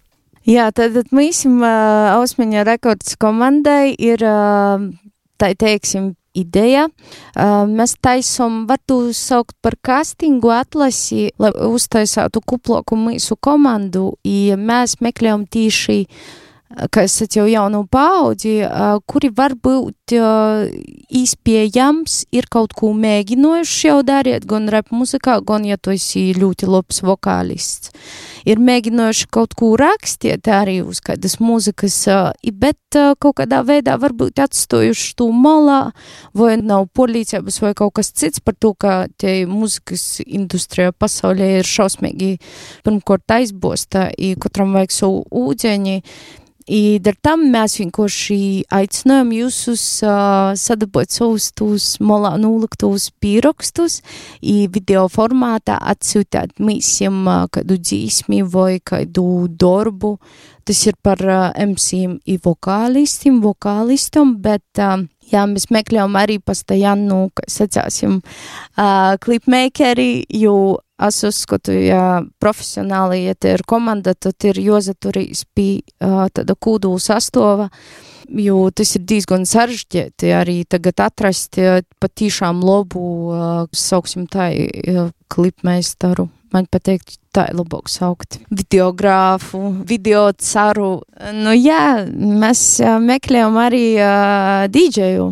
Jā, 0.47 0.71
tad 0.73 0.95
mēs 1.13 1.43
uh, 1.45 1.65
Ausmaņa 2.15 2.65
rekords 2.65 3.13
komandai 3.21 3.93
ir, 3.93 4.23
uh, 4.25 4.89
tā 5.37 5.51
teiksim, 5.53 6.15
ideja. 6.37 6.87
Uh, 7.35 7.67
mēs 7.69 7.97
taisam, 8.01 8.63
varētu 8.69 9.11
saukt 9.17 9.53
par 9.61 9.75
castingu 9.83 10.49
atlasi, 10.55 11.29
lai 11.41 11.51
uztaisātu 11.67 12.41
kuploku 12.41 12.97
mūsu 12.97 13.37
komandu, 13.37 14.15
ja 14.25 14.57
mēs 14.57 14.97
meklējam 15.03 15.45
tīši 15.51 15.99
uh, 16.05 16.23
kas 16.91 17.19
jau 17.35 17.45
jaunu 17.49 17.83
paudzi, 17.91 18.59
kuri 19.09 19.31
varbūt 19.35 20.15
izpējams 21.21 22.17
ir 22.35 22.47
kaut 22.51 22.73
ko 22.77 22.91
mēģinājuši 22.97 23.87
jau 23.87 23.99
darīt, 24.07 24.47
gan 24.49 24.69
rap 24.71 24.91
muzikā, 24.95 25.39
gan, 25.47 25.65
ja 25.67 25.77
tu 25.77 25.93
esi 25.95 26.31
ļoti 26.37 26.69
labs 26.69 27.01
vokālists. 27.05 27.91
Ir 28.47 28.57
mēģinājuši 28.63 29.27
kaut 29.31 29.53
ko 29.57 29.75
rakstīt 29.79 30.47
arī 30.49 30.79
uz 30.81 30.99
kādas 31.05 31.37
muzikas, 31.43 31.99
bet 32.57 32.97
kaut 33.21 33.37
kādā 33.37 33.61
veidā 33.67 33.95
varbūt 34.01 34.41
atstojuši 34.41 35.13
to 35.19 35.29
malā, 35.31 35.91
vai 36.33 36.57
nav 36.59 36.87
policības 36.97 37.61
vai 37.61 37.73
kaut 37.77 37.95
kas 37.99 38.11
cits 38.11 38.41
par 38.43 38.57
to, 38.57 38.73
ka 38.73 39.05
te 39.21 39.45
muzikas 39.49 40.19
industrija 40.25 40.91
pasaulē 40.91 41.59
ir 41.59 41.69
šausmīgi 41.69 42.33
pirmkārt 42.85 43.37
aizbosta, 43.37 44.09
i 44.17 44.33
katram 44.39 44.73
vajag 44.75 44.95
savu 44.95 45.23
ūdeņi, 45.29 46.01
tam 47.25 47.47
mēs 47.53 47.77
vienkārši 47.79 48.67
aicinājām 48.73 49.31
jūs 49.35 49.57
uz 49.71 49.83
uh, 50.05 50.51
sadabot 50.57 51.09
savus 51.09 51.51
tos 51.57 51.85
molā 52.03 52.35
nūliktos 52.41 53.09
pierakstus 53.21 54.01
video 54.41 55.07
formātā 55.11 55.79
atsūtāt 55.93 56.59
mīsiem 56.59 57.23
uh, 57.25 57.47
kādu 57.51 57.79
dzīsmi 57.81 58.43
vai 58.43 58.79
kādu 58.79 59.47
darbu. 59.47 60.17
Tas 60.65 60.83
ir 60.85 60.93
par 61.01 61.21
uh, 61.25 61.49
MC 61.57 62.19
vokālistiem, 62.43 63.41
vokālistam, 63.41 64.35
bet 64.43 64.79
uh, 64.79 65.01
jā, 65.31 65.47
mēs 65.49 65.69
meklējam 65.73 66.15
arī 66.19 66.37
pastajānu, 66.43 67.23
kā 67.35 67.47
sacāsim, 67.49 68.19
uh, 68.77 69.17
klipmakeri, 69.23 70.25
jo 70.37 70.79
es 71.07 71.21
uzskatu, 71.27 71.73
ja 71.73 72.21
profesionāli, 72.41 73.25
ja 73.27 73.35
te 73.35 73.55
ir 73.55 73.65
komanda, 73.67 74.13
tad 74.13 74.41
ir 74.47 74.59
jāzaturīs 74.61 75.45
pie 75.55 75.81
uh, 75.81 76.27
tāda 76.33 76.55
kūdu 76.55 76.93
sastova, 77.01 77.69
jo 78.31 78.67
tas 78.75 78.95
ir 78.95 79.05
diezgan 79.09 79.47
sarežģīti 79.49 80.31
arī 80.35 80.61
tagad 80.69 81.03
atrast 81.07 81.59
patīšām 82.01 82.61
labu, 82.65 83.07
uh, 83.31 83.65
sauksim 83.73 84.27
tā, 84.31 84.51
uh, 84.53 85.09
klipmeistaru. 85.31 86.29
Man 86.51 86.65
pateikt, 86.67 87.15
tā 87.31 87.45
ir 87.47 87.55
labāk 87.55 87.87
saukt. 87.87 88.41
Videogrāfu, 88.51 89.61
video 89.87 90.25
caru. 90.35 90.97
Nu 91.31 91.53
jā, 91.55 92.03
mēs 92.11 92.81
meklējam 92.99 93.55
arī 93.61 93.85
uh, 93.95 94.67
dīdžeju. 94.71 95.29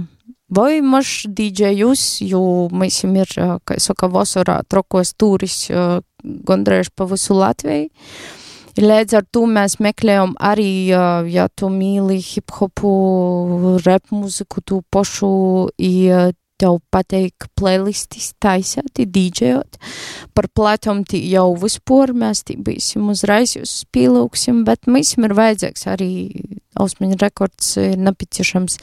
Vai 0.50 0.82
maž 0.82 1.28
dīdžejus, 1.30 2.04
jo 2.26 2.42
mēs 2.74 3.04
jums 3.04 3.22
ir, 3.22 3.34
kā 3.62 3.78
es 3.78 3.86
saku, 3.86 4.10
vasarā 4.10 4.60
trokos 4.66 5.14
turis 5.14 5.68
gandrīz 6.24 6.90
pa 6.96 7.06
visu 7.10 7.38
Latviju. 7.38 7.90
Līdz 8.80 9.16
ar 9.18 9.26
to 9.34 9.44
mēs 9.50 9.76
meklējam 9.84 10.34
arī, 10.40 10.88
ja 11.30 11.48
tu 11.54 11.68
mīli 11.74 12.20
hip 12.24 12.54
hopu, 12.56 12.92
rap 13.84 14.14
muziku, 14.16 14.62
tu 14.64 14.80
pašu, 14.94 15.32
i 15.78 15.92
tev 16.60 16.80
pateik 16.94 17.48
playlistis 17.58 18.34
taisēt, 18.44 19.00
dīdžejot. 19.00 19.80
Par 20.36 20.50
platām 20.56 21.04
jau 21.16 21.48
vispār 21.60 22.14
mēs 22.14 22.44
tī 22.48 22.58
būsim 22.60 23.10
uzreiz 23.14 23.56
jūs 23.58 23.80
spīlūksim, 23.86 24.66
bet 24.68 24.90
mēs 24.92 25.16
ir 25.18 25.36
vajadzīgs 25.38 25.88
arī 25.90 26.12
Ausmiņa 26.80 27.18
rekords 27.20 27.74
ir 27.82 27.98
nepieciešams 28.00 28.78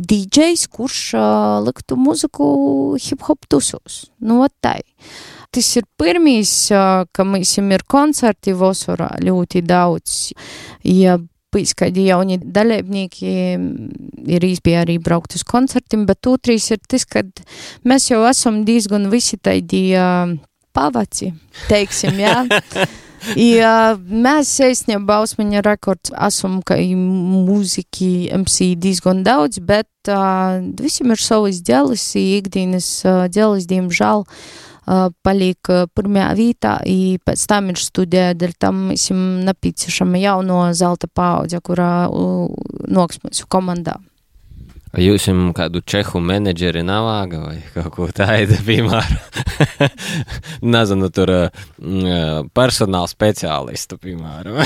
DJs, 0.00 0.66
kurš 0.72 1.00
uh, 1.14 1.60
liktu 1.62 1.98
muziku 2.00 2.48
hip-hop 2.98 3.46
tusos. 3.50 4.06
Nu, 4.18 4.40
tai. 4.64 4.80
Tas 5.54 5.68
ir 5.78 5.86
pirmīs, 6.00 6.52
uh, 6.74 7.04
ka 7.12 7.26
mēs 7.28 7.56
ir 7.60 7.86
koncerti 7.86 8.56
vasarā 8.56 9.12
ļoti 9.22 9.62
daudz. 9.68 10.18
Ja 10.82 11.20
bijis 11.56 11.74
kādi 11.78 12.06
jauni 12.10 12.38
dalībnieki, 12.40 13.30
ir 14.36 14.46
īstenībā 14.50 14.84
arī 14.84 14.98
braukt 15.02 15.38
uz 15.38 15.44
koncertiem, 15.46 16.04
bet 16.08 16.28
otrs 16.30 16.70
ir 16.74 16.82
tas, 16.88 17.06
ka 17.08 17.24
mēs 17.88 18.10
jau 18.12 18.22
esam 18.28 18.62
diezgan 18.68 19.08
visi 19.12 19.40
tādi 19.40 19.88
uh, 19.96 20.36
pavaci, 20.76 21.32
teiksim, 21.72 22.22
jā. 22.22 22.44
Ja 23.34 23.96
mēs 23.96 24.52
īstenībā 24.62 25.16
Ausmaņa 25.18 25.62
rekords 25.64 26.12
esam, 26.28 26.60
ka 26.62 26.76
mūziki 26.78 28.28
MC 28.36 28.76
diezgan 28.78 29.24
daudz, 29.26 29.58
bet 29.58 30.12
uh, 30.12 30.60
visiem 30.78 31.10
ir 31.10 31.24
savas 31.24 31.58
dēlis, 31.66 32.04
ikdienas 32.20 32.90
uh, 33.08 33.24
dēlis, 33.32 33.66
diemžēl, 33.72 34.22
uh, 34.22 34.66
paliek 35.26 35.70
uh, 35.72 35.86
pirmajā 35.90 36.32
vietā, 36.38 36.74
i 36.86 37.18
pēc 37.26 37.46
tam 37.50 37.72
ir 37.72 37.80
studija, 37.82 38.34
dēļ 38.38 38.58
tam 38.62 38.84
mēs 38.90 39.08
esam 39.08 39.22
nepieciešama 39.46 40.20
jauno 40.22 40.60
zelta 40.78 41.10
paudze, 41.10 41.60
kurā 41.64 42.06
noks 42.86 43.22
mūsu 43.24 43.48
komandā. 43.50 43.98
Jūs 44.96 45.26
jums 45.26 45.52
kādu 45.52 45.82
čehu 45.84 46.22
menedžeri 46.24 46.80
nav 46.86 47.04
vāga 47.04 47.40
vai 47.42 47.56
kaut 47.74 47.90
ko 47.92 48.06
tādu, 48.16 48.56
piemēram, 48.64 49.18
nezinu, 50.76 51.10
tur 51.12 51.32
personāla 52.56 53.10
speciālistu, 53.10 53.98
piemēram, 54.00 54.62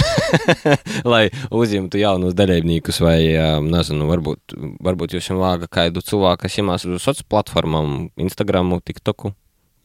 lai 1.12 1.24
uzņemtu 1.50 1.98
jaunus 2.04 2.36
dalībniekus 2.38 3.00
vai, 3.02 3.18
nezinu, 3.66 4.06
varbūt, 4.12 4.54
varbūt 4.86 5.16
jūs 5.16 5.32
jums 5.32 5.42
vāga 5.42 5.70
kādu 5.80 6.04
cilvēku, 6.04 6.44
kas 6.44 6.60
iemās 6.62 6.86
uz 6.86 7.00
sociālām 7.00 7.30
platformām, 7.34 8.00
Instagramu, 8.20 8.78
TikToku 8.86 9.34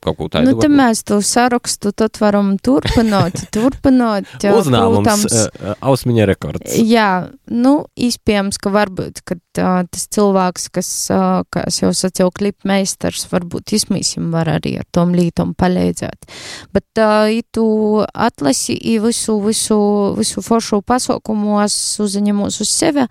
kaut 0.06 0.20
ko 0.20 0.28
tādu. 0.32 0.52
Nu, 0.52 0.60
tad 0.62 0.74
mēs 0.74 1.04
to 1.08 1.20
sarakstu 1.26 1.92
tad 1.98 2.20
varam 2.22 2.56
turpināt, 2.62 3.46
turpināt. 3.56 4.30
Uzņēmums 4.40 5.06
protams. 5.06 5.38
uh, 5.40 5.74
Ausmiņa 5.86 6.28
rekords. 6.30 6.76
Jā, 6.80 7.10
nu, 7.52 7.74
iespējams, 7.98 8.60
ka 8.62 8.72
varbūt, 8.74 9.24
ka 9.28 9.38
uh, 9.38 9.82
tas 9.90 10.08
cilvēks, 10.16 10.70
kas, 10.76 10.92
uh, 11.14 11.42
kā 11.54 11.66
es 11.70 11.82
jau 11.82 11.92
sacīju, 11.96 12.32
klipmeistars, 12.36 13.28
varbūt 13.32 13.76
izmīsim 13.78 14.32
var 14.34 14.50
arī 14.58 14.78
ar 14.82 14.88
tom 14.96 15.16
lītom 15.18 15.56
palīdzēt. 15.58 16.30
Bet, 16.76 16.88
uh, 17.02 17.32
tu 17.56 17.66
atlasi 18.04 18.78
visu, 19.04 19.38
visu, 19.44 19.80
visu 20.18 20.44
foršu 20.46 20.82
pasaukumu, 20.86 21.60
es 21.64 21.76
uzņemos 22.04 22.60
uz 22.64 22.72
sevi, 22.72 23.06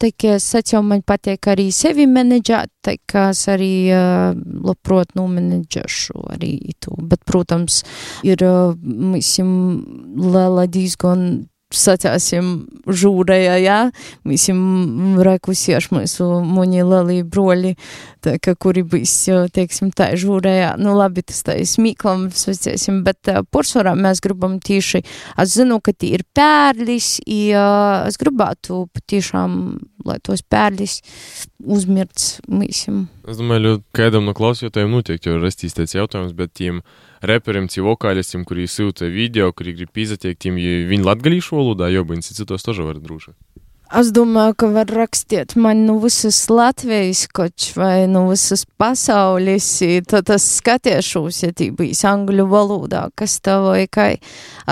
tā 0.00 0.10
kā 0.16 0.34
es 0.38 0.46
sacīju, 0.54 0.82
man 0.86 1.02
patīk 1.06 1.48
arī 1.52 1.68
sevi 1.74 2.06
menedžēt, 2.10 2.72
tā 2.84 2.96
kā 3.10 3.28
es 3.34 3.44
arī 3.52 3.72
uh, 3.94 4.34
labprot 4.64 5.14
nomenedžēšu 5.18 6.28
arī 6.36 6.54
to. 6.84 6.96
Bet, 6.98 7.24
protams, 7.28 7.82
ir 8.26 8.44
uh, 8.44 8.76
mislim 8.82 9.50
liela 10.20 10.68
diezgan 10.70 11.44
sacāsim 11.74 12.50
žūrēja, 12.86 13.56
jā, 13.62 13.78
visiem 14.28 15.16
rekusieši 15.24 15.90
mūsu 15.94 16.28
muņi 16.44 16.84
lielī 16.86 17.18
broļi, 17.26 17.74
tā, 18.24 18.36
ka 18.42 18.54
kuri 18.58 18.84
būs, 18.86 19.14
teiksim, 19.54 19.92
tā 19.96 20.10
žūrējā, 20.20 20.74
nu 20.80 20.96
labi, 20.96 21.24
tas 21.26 21.42
tā 21.46 21.58
ir 21.60 21.68
smīklam, 21.68 22.28
sveicēsim, 22.34 23.02
bet 23.06 23.30
porsvarā 23.54 23.94
mēs 23.98 24.22
gribam 24.24 24.58
tīši, 24.64 25.02
es 25.44 25.56
zinu, 25.56 25.80
ka 25.84 25.94
tī 25.94 26.14
ir 26.18 26.24
pērlis, 26.36 27.18
i 27.28 27.40
es 27.54 28.18
gribētu 28.20 28.84
patiešām, 28.94 29.58
lai 30.04 30.18
tos 30.24 30.44
pērlis 30.44 31.00
uzmirts 31.64 32.38
mīsim. 32.50 33.06
Es 33.28 33.40
domāju, 33.40 33.78
kādam 33.96 34.28
no 34.28 34.34
klausītājiem 34.36 34.92
noteikti 34.92 35.30
jau 35.30 35.38
ir 35.38 35.44
rastīs 35.46 35.76
tāds 35.76 35.96
jautājums, 35.96 36.34
bet 36.36 36.52
tiem 36.56 36.82
reperiem, 37.24 37.68
tiem 37.72 37.88
vokālistiem, 37.88 38.44
kuri 38.48 38.68
sūta 38.68 39.08
video, 39.08 39.50
kuri 39.56 39.76
grib 39.78 40.04
izatiekt, 40.04 40.42
tiem 40.44 40.60
viņi 40.60 41.08
latgalīšu 41.08 41.56
valodā, 41.56 41.88
jo, 41.94 42.04
bet 42.08 42.26
citos 42.26 42.66
tožā 42.66 42.84
var 42.84 43.00
drūši. 43.00 43.36
Es 43.92 44.08
domāju, 44.16 44.54
ka 44.56 44.68
var 44.72 44.88
rakstīt 44.88 45.52
man 45.60 45.84
no 45.84 45.98
visas 46.00 46.38
Latvijas 46.48 47.26
koč 47.36 47.68
vai 47.76 48.06
no 48.08 48.24
visas 48.30 48.64
pasaules, 48.80 49.66
i 49.84 50.00
tad 50.08 50.32
es 50.32 50.46
skatīšos, 50.58 51.42
ja 51.44 51.52
tī 51.52 51.68
bijis 51.76 52.00
angļu 52.08 52.48
valodā, 52.48 53.04
kas 53.14 53.36
tā 53.44 53.58
vai 53.60 53.84
kā. 53.86 54.14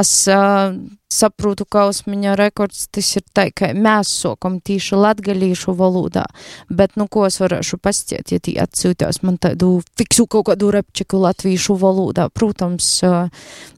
Es 0.00 0.14
uh, 0.32 0.72
saprotu, 1.12 1.66
ka 1.68 1.86
Osmiņa 1.90 2.34
rekords 2.38 2.86
tas 2.94 3.08
ir 3.18 3.24
tā, 3.34 3.46
ka 3.54 3.70
mēs 3.76 4.10
sokam 4.22 4.58
tīši 4.64 4.98
latgalīšu 4.98 5.74
valodā, 5.78 6.24
bet, 6.70 6.96
nu, 7.00 7.08
ko 7.12 7.26
es 7.28 7.38
varēšu 7.42 7.78
pastiet, 7.82 8.32
ja 8.32 8.42
tī 8.42 8.56
atsūtās 8.62 9.22
man 9.26 9.38
tādu 9.42 9.74
fiksu 9.98 10.26
kaut 10.30 10.48
kādu 10.50 10.72
repčiku 10.74 11.20
latvīšu 11.22 11.76
valodā. 11.80 12.28
Protams, 12.32 12.88
uh, 13.06 13.28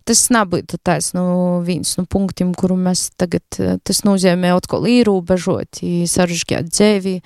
tas 0.08 0.26
nebūtu 0.34 0.80
tāds, 0.82 1.12
nu, 1.16 1.24
viens 1.66 1.96
no 1.98 2.06
punktiem, 2.10 2.54
kuru 2.58 2.78
mēs 2.80 3.08
tagad, 3.20 3.46
uh, 3.58 3.76
tas 3.82 4.04
nozīmē 4.06 4.54
atkal 4.56 4.86
īrūbežot, 4.90 5.82
sarežģēt 6.10 6.70
dzēvi, 6.70 7.18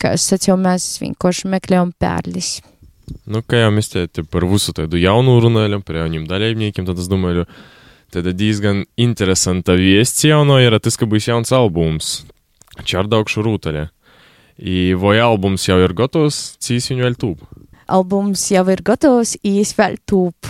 kā 0.00 0.14
es 0.18 0.28
sacīju, 0.30 0.60
mēs 0.60 0.94
vienkārši 1.02 1.50
meklējam 1.52 1.92
pērlis. 1.98 2.58
Nu, 3.28 3.42
kā 3.44 3.64
jau 3.64 3.72
mēs 3.74 3.90
te 3.92 4.24
par 4.24 4.46
visu 4.48 4.72
tādu 4.76 4.98
jaunu 5.00 5.36
runājam, 5.44 5.82
par 5.84 6.02
jauniem 6.02 6.26
dalībniekiem, 6.28 6.86
tad 6.88 7.00
es 7.00 7.08
domāju, 7.10 7.44
tad 8.14 8.30
diezgan 8.38 8.84
interesanta 9.00 9.74
viests 9.78 10.22
jauno 10.26 10.60
ir 10.62 10.78
tas, 10.78 10.98
ka 11.00 11.08
būs 11.10 11.26
jauns 11.32 11.50
albums 11.54 12.20
Čardaukšu 12.82 13.42
rūtaļa. 13.46 13.88
I 14.58 14.94
vai 14.98 15.18
albums 15.22 15.66
jau 15.66 15.80
ir 15.82 15.94
gatavs, 15.98 16.56
cīs 16.62 16.90
viņu 16.90 17.06
vēl 17.06 17.16
tūp? 17.18 17.42
Albums 17.94 18.46
jau 18.48 18.62
ir 18.72 18.80
gatavs, 18.86 19.34
īs 19.44 19.74
vēl 19.76 19.98
tūp. 20.08 20.48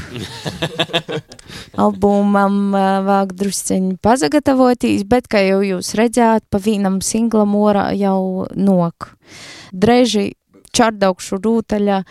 Albumam 1.84 2.76
uh, 2.76 3.00
vāk 3.06 3.34
drusceņi 3.34 3.96
pazagatavotīs, 4.04 5.02
bet, 5.08 5.26
kā 5.32 5.42
jau 5.42 5.58
jūs 5.64 5.94
redzējāt, 5.98 6.46
pa 6.52 6.60
vienam 6.62 7.00
singlam 7.02 7.56
orā 7.58 7.88
jau 7.98 8.46
nok. 8.54 9.10
Dreži 9.72 10.30
čardaukšu 10.74 11.40
rūtaļa 11.42 12.02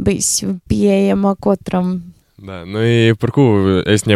bijis 0.00 0.32
pieejama 0.70 1.34
katram. 1.42 1.98
Da, 2.40 2.62
nu, 2.64 2.80
par 3.20 3.34
ko 3.36 3.42
es 3.84 4.06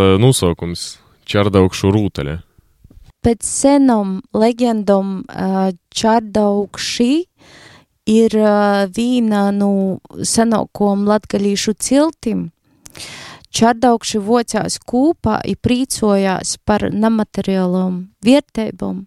uh, 0.00 0.14
nosaukums 0.16 0.84
Čardaukšu 1.28 1.90
rūtaļa. 1.92 2.38
Pēc 3.20 3.44
senam 3.44 4.22
legendom 4.32 5.18
uh, 5.28 5.68
čardaukši 5.92 7.12
ir 8.08 8.36
viena 8.96 9.42
no 9.52 10.00
senākajām 10.08 11.04
latgalīšu 11.10 11.76
ciltim. 11.76 12.48
Čardaukši 13.52 14.22
vocās 14.24 14.80
kūpā 14.80 15.42
i 15.44 15.52
prīcojās 15.54 16.56
par 16.64 16.88
nemateriālām 16.88 18.00
vērtībām, 18.24 19.04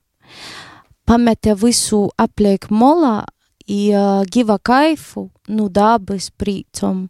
pameta 1.09 1.57
visu 1.57 2.05
apliek 2.21 2.69
molā 2.69 3.23
i 3.67 3.93
uh, 3.95 4.23
giva 4.27 4.57
kaifu 4.57 5.29
nu 5.47 5.67
dabas 5.71 6.29
prīcom, 6.39 7.07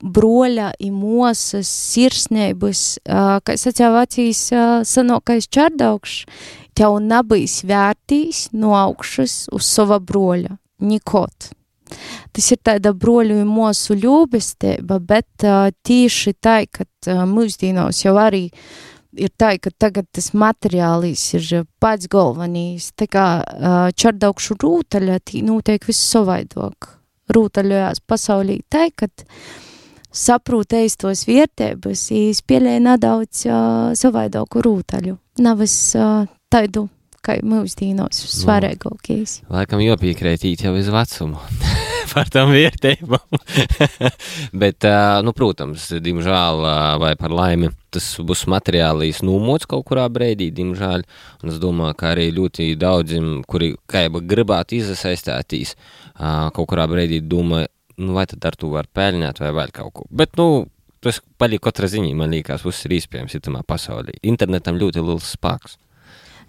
broļa 0.00 0.70
i 0.80 0.90
mosas, 0.92 1.68
sirsnēbas, 1.68 2.84
uh, 3.04 3.36
kā 3.44 3.56
sacīja 3.60 3.92
vecīs 3.94 4.46
uh, 4.54 4.80
sanokais 4.84 5.48
čardaukš, 5.52 6.22
tev 6.76 6.98
nabīs 7.04 7.62
vērtīs 7.68 8.48
no 8.56 8.74
augšas 8.76 9.46
uz 9.52 9.68
sava 9.68 10.00
broļa, 10.00 10.56
nikot. 10.84 11.52
Tas 12.34 12.50
ir 12.52 12.58
tāda 12.66 12.92
broļu 12.96 13.38
un 13.40 13.48
mosu 13.48 13.96
ļūbestība, 13.96 14.98
bet 15.00 15.46
uh, 15.46 15.70
tīši 15.86 16.34
tā, 16.42 16.58
ka 16.66 16.84
uh, 16.84 17.24
mūsdienos 17.30 18.02
jau 18.04 18.16
arī 18.20 18.48
ir 19.16 19.32
tā, 19.38 19.54
ka 19.62 19.72
tagad 19.78 20.08
tas 20.14 20.32
materiālis 20.36 21.22
ir 21.38 21.66
pats 21.82 22.08
galvenais. 22.12 22.90
Tā 22.98 23.08
kā 23.10 23.26
uh, 23.42 23.76
čardaukšu 23.96 24.58
rūtaļa, 24.62 25.20
tī 25.26 25.42
notiek 25.46 25.84
viss 25.88 26.10
savaidok. 26.12 26.92
Rūtaļojās 27.34 28.02
pasaulī 28.06 28.60
tā, 28.70 28.86
ka 28.94 29.10
saprūt 30.16 30.76
eistos 30.78 31.26
vietēbas, 31.28 32.08
izpēlēja 32.14 32.84
nedaudz 32.90 33.46
uh, 33.48 33.94
savaidoku 33.98 34.62
rūtaļu. 34.64 35.16
Nav 35.44 35.64
es 35.66 35.76
uh, 35.98 36.24
tādu, 36.52 36.86
kā 37.26 37.40
mūsdienos, 37.42 38.22
svarīgākais. 38.40 39.40
Laikam 39.52 39.82
jopiekrētīt 39.84 40.66
jau 40.66 40.76
uz 40.78 40.92
vecumu. 40.94 41.42
par 42.16 42.30
tām 42.32 42.52
vērtībām. 42.54 43.38
Bet, 44.62 44.86
nu, 45.26 45.32
protams, 45.36 45.88
diemžēl, 46.02 46.62
vai 47.02 47.12
par 47.18 47.34
laimi, 47.34 47.70
tas 47.94 48.06
būs 48.24 48.46
materiālīs 48.52 49.22
nūmots 49.26 49.68
kaut 49.70 49.86
kurā 49.90 50.06
brīdī, 50.12 50.48
diemžēl. 50.56 51.04
Un 51.42 51.52
es 51.52 51.60
domāju, 51.62 51.98
ka 52.00 52.12
arī 52.14 52.30
ļoti 52.36 52.70
daudziem, 52.80 53.42
kuri 53.48 53.74
jau 53.74 54.22
gribētu 54.32 54.78
izasaistīties, 54.80 55.74
ā, 56.16 56.50
kaut 56.56 56.70
kurā 56.72 56.86
brīdī 56.90 57.20
domāju, 57.24 57.70
nu, 58.00 58.16
vai 58.16 58.26
tad 58.30 58.44
ar 58.48 58.56
to 58.58 58.72
var 58.72 58.88
pelnīt 58.92 59.40
vai 59.42 59.52
vēl 59.56 59.72
kaut 59.76 59.94
ko. 59.96 60.08
Bet, 60.10 60.36
nu, 60.40 60.66
tas 61.04 61.20
paliek 61.40 61.62
katra 61.64 61.88
ziņā, 61.90 62.12
man 62.18 62.32
liekas, 62.34 62.64
viss 62.66 62.88
ir 62.88 62.96
iespējams 62.98 63.36
itamā 63.40 63.64
pasaulī. 63.66 64.16
Internetam 64.26 64.80
ļoti 64.80 65.04
liels 65.04 65.34
spēks. 65.36 65.80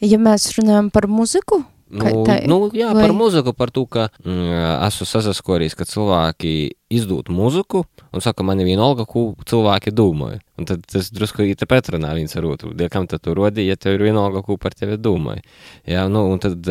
Ja 0.02 0.18
mēs 0.22 0.52
runājam 0.60 0.92
par 0.94 1.08
muziku, 1.10 1.64
Nu, 1.90 2.04
tā- 2.28 2.42
nu, 2.46 2.70
jā, 2.76 2.90
vai- 2.94 3.06
par 3.08 3.14
muziku, 3.16 3.54
par 3.56 3.70
to, 3.72 3.86
ka 3.88 4.10
mm, 4.26 4.84
esmu 4.90 5.06
sasaskorījis, 5.08 5.74
ka 5.80 5.86
cilvēki 5.88 6.72
izdod 6.92 7.30
muziku 7.32 7.86
un 8.12 8.20
saka, 8.20 8.44
man 8.44 8.60
ir 8.60 8.66
vienalga, 8.68 9.06
ko 9.08 9.36
cilvēki 9.48 9.94
domāja. 9.96 10.42
Un 10.60 10.66
tad 10.66 10.84
tas 10.86 11.10
drusku 11.10 11.48
ir 11.48 11.56
pretrunā 11.56 12.12
viens 12.14 12.36
ar 12.36 12.44
otru. 12.44 12.74
Kam 12.92 13.08
tad 13.08 13.22
tu 13.22 13.34
rodi, 13.34 13.66
ja 13.68 13.76
tev 13.78 13.94
ir 13.96 14.12
vienalga, 14.12 14.44
ko 14.44 14.58
par 14.58 14.72
tevi 14.76 14.98
domāja. 14.98 15.42
Jā, 15.88 16.10
nu, 16.12 16.26
un 16.34 16.40
tad, 16.40 16.62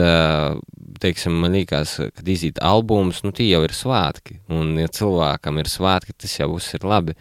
teiksim, 1.01 1.33
man 1.41 1.53
liekas, 1.57 1.97
kad 2.15 2.29
iziet 2.29 2.59
albums, 2.61 3.23
nu, 3.25 3.33
tie 3.33 3.49
jau 3.51 3.63
ir 3.65 3.73
svētki. 3.77 4.41
Un, 4.53 4.77
ja 4.81 4.89
cilvēkam 4.89 5.59
ir 5.63 5.65
svētki, 5.71 6.13
tas 6.19 6.37
jau 6.39 6.53
viss 6.55 6.75
ir 6.77 6.85
labi. 6.87 7.17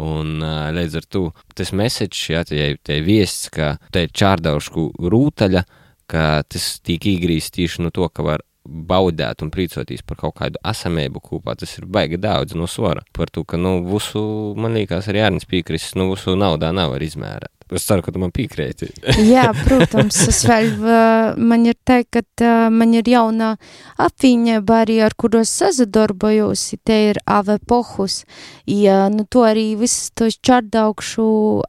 Un 0.00 0.40
līdz 0.76 0.96
ar 1.02 1.06
to 1.12 1.22
tas 1.56 1.72
message, 1.76 2.32
jā, 2.32 2.44
tie, 2.48 2.76
tie 2.80 3.00
viests, 3.04 3.50
ka 3.52 3.74
te 3.92 4.06
ir 4.06 4.14
čārdaušku 4.16 4.86
rūtaļa, 5.12 5.64
ka 6.08 6.24
tas 6.48 6.68
tiek 6.84 7.04
īgrīsts 7.12 7.52
tieši 7.58 7.84
no 7.84 7.92
to, 7.92 8.08
ka 8.08 8.24
var 8.24 8.44
baudēt 8.62 9.42
un 9.42 9.50
priecāties 9.50 10.04
par 10.06 10.20
kaut 10.20 10.36
kādu 10.38 10.60
esamību 10.64 11.22
kopā. 11.24 11.56
Tas 11.58 11.74
ir 11.78 11.86
baigi 11.90 12.20
daudz 12.20 12.54
no 12.58 12.68
svara. 12.70 13.02
Par 13.16 13.30
to, 13.32 13.44
ka, 13.44 13.58
nu, 13.60 13.80
visu, 13.88 14.22
man 14.56 14.78
liekas, 14.78 15.10
arī 15.10 15.24
Arnēs 15.26 15.48
piekrist, 15.50 15.96
nu, 15.98 16.12
visu 16.12 16.36
naudā 16.38 16.72
nevar 16.74 17.02
izmērēt. 17.02 17.52
Es 17.72 17.86
ceru, 17.88 18.02
ka 18.04 18.12
tu 18.12 18.20
man 18.20 18.32
piekrīti. 18.34 18.90
Jā, 19.32 19.46
protams, 19.64 20.18
es 20.28 20.42
vēl, 20.48 20.74
uh, 20.82 21.38
man 21.40 21.64
ir 21.68 21.76
tā, 21.88 22.02
ka 22.04 22.20
uh, 22.20 22.66
man 22.72 22.92
ir 22.96 23.08
jauna 23.08 23.54
apvienība 24.02 24.82
arī, 24.82 24.98
ar 25.06 25.16
kuros 25.18 25.52
sazadarbojos, 25.62 26.66
te 26.84 26.98
ir 27.10 27.20
Ave 27.24 27.58
Pohus, 27.68 28.22
ja, 28.68 29.06
nu, 29.12 29.24
to 29.24 29.46
arī 29.48 29.72
visas 29.80 30.12
tos 30.18 30.38
čardaukšu 30.44 31.26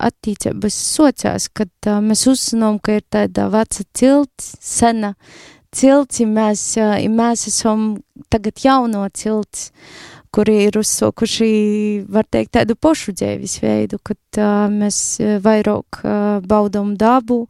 attīcības 0.09 0.79
sociās, 0.93 1.49
kad 1.55 1.71
uh, 1.87 2.01
mēs 2.03 2.27
uzzinām, 2.31 2.81
ka 2.83 2.99
ir 2.99 3.07
tāda 3.13 3.47
veca 3.53 3.87
cilts, 3.95 4.53
sena 4.59 5.13
cilts, 5.73 6.19
ja 6.19 6.29
mēs, 6.29 6.65
uh, 6.81 6.97
ja 6.99 7.11
mēs 7.11 7.47
esam 7.51 7.93
tagad 8.33 8.59
jauno 8.65 9.07
cilts, 9.15 9.69
kuri 10.33 10.55
ir 10.67 10.77
uzsokuši, 10.81 11.49
var 12.09 12.25
teikt, 12.31 12.53
tādu 12.57 12.75
pašu 12.79 13.13
dzīves 13.13 13.59
veidu, 13.63 13.99
kad 14.05 14.41
uh, 14.41 14.65
mēs 14.71 14.99
uh, 15.21 15.37
vairāk 15.43 16.01
uh, 16.01 16.39
baudam 16.49 16.95
dabu, 16.99 17.43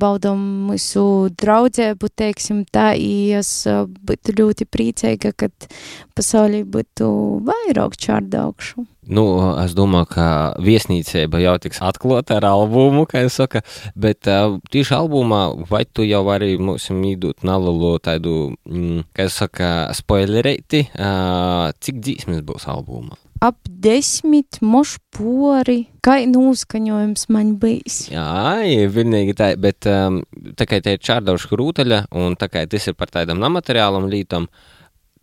baudam 0.00 0.40
mūsu 0.70 1.02
draudzēbu, 1.40 2.10
teiksim 2.16 2.64
tā, 2.72 2.92
es 2.96 3.52
būtu 3.68 4.36
ļoti 4.40 4.66
priecīga, 4.66 5.34
kad 5.36 5.68
pasaulī 6.16 6.62
būtu 6.64 7.10
vairāk 7.46 7.98
čārdaukšu. 8.00 8.86
Nu, 9.10 9.24
es 9.58 9.72
domāju, 9.74 10.06
ka 10.12 10.26
viesnīcība 10.62 11.40
jau 11.42 11.56
tiks 11.62 11.80
atklāta 11.82 12.36
ar 12.38 12.46
albumu, 12.50 13.06
kā 13.10 13.24
jau 13.24 13.32
saka, 13.40 13.64
bet 13.98 14.28
uh, 14.30 14.60
tieši 14.70 14.94
albumā, 14.94 15.40
vai 15.70 15.82
tu 15.88 16.06
jau 16.06 16.20
vari 16.28 16.52
mums 16.60 16.86
īdot 16.92 17.42
nelielu 17.46 17.96
tādu, 18.04 18.36
mm, 18.68 19.08
kā 19.16 19.26
jau 19.26 19.34
saka, 19.40 19.72
spoilerēti, 19.98 20.84
uh, 20.94 21.72
cik 21.82 21.98
dzīsmes 22.04 22.44
būs 22.46 22.68
albumā? 22.70 23.18
Ap 23.40 23.56
desmit 23.64 24.58
mošpori, 24.60 25.78
kā 26.04 26.18
nūskaņojums 26.28 27.22
man 27.32 27.54
bijis. 27.62 28.02
Jā, 28.12 28.60
ir 28.68 28.90
vienīgi 28.92 29.32
tā, 29.38 29.54
bet 29.56 29.88
um, 29.88 30.18
tā 30.58 30.66
kā 30.68 30.82
te 30.84 30.92
ir 30.96 31.00
čārdaušu 31.00 31.56
rūtaļa, 31.56 32.02
un 32.20 32.36
tā 32.36 32.50
kā 32.52 32.66
tas 32.68 32.90
ir 32.90 32.98
par 33.00 33.08
tādam 33.14 33.40
nemateriālam 33.40 34.10
lītam, 34.12 34.50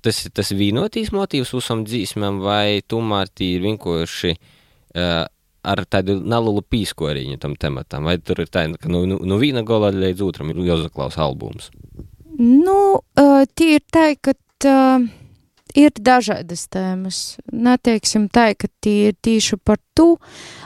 tas 0.01 0.23
ir 0.25 0.33
tas 0.33 0.49
vienotīs 0.49 1.13
motīvs 1.13 1.53
uzam 1.59 1.83
dzīsmēm, 1.85 2.41
vai 2.41 2.81
tomēr 2.89 3.29
tī 3.29 3.51
ir 3.59 3.67
vienkārši 3.67 4.33
uh, 4.33 5.27
ar 5.67 5.83
tādu 5.85 6.17
nelielu 6.17 6.65
pīskoriņu 6.73 7.37
tam 7.43 7.53
tematam, 7.59 8.09
vai 8.09 8.17
tur 8.17 8.41
ir 8.41 8.49
tā, 8.49 8.65
ka 8.81 8.89
no, 8.89 9.03
no, 9.05 9.21
no 9.21 9.37
viena 9.37 9.61
gola 9.67 9.93
līdz 9.93 10.25
otram 10.25 10.55
ir 10.55 10.65
jāsaklaus 10.65 11.19
albums. 11.21 11.69
Nu, 12.37 12.97
uh, 12.97 13.45
tie 13.53 13.77
ir 13.77 13.85
tā, 13.93 14.09
ka 14.17 14.33
uh, 14.33 15.05
ir 15.77 15.93
dažādas 16.01 16.65
tēmas. 16.73 17.37
Neteiksim 17.53 18.27
tā, 18.33 18.51
ka 18.57 18.69
tie 18.81 19.11
ir 19.11 19.17
tīši 19.23 19.59
par 19.63 19.79
to. 19.97 20.17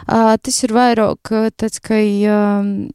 Uh, 0.08 0.36
tas 0.44 0.58
ir 0.66 0.74
vairāk 0.76 1.32
uh, 1.32 1.50
tāds, 1.56 1.80
ka 1.84 1.98
um, 2.00 2.90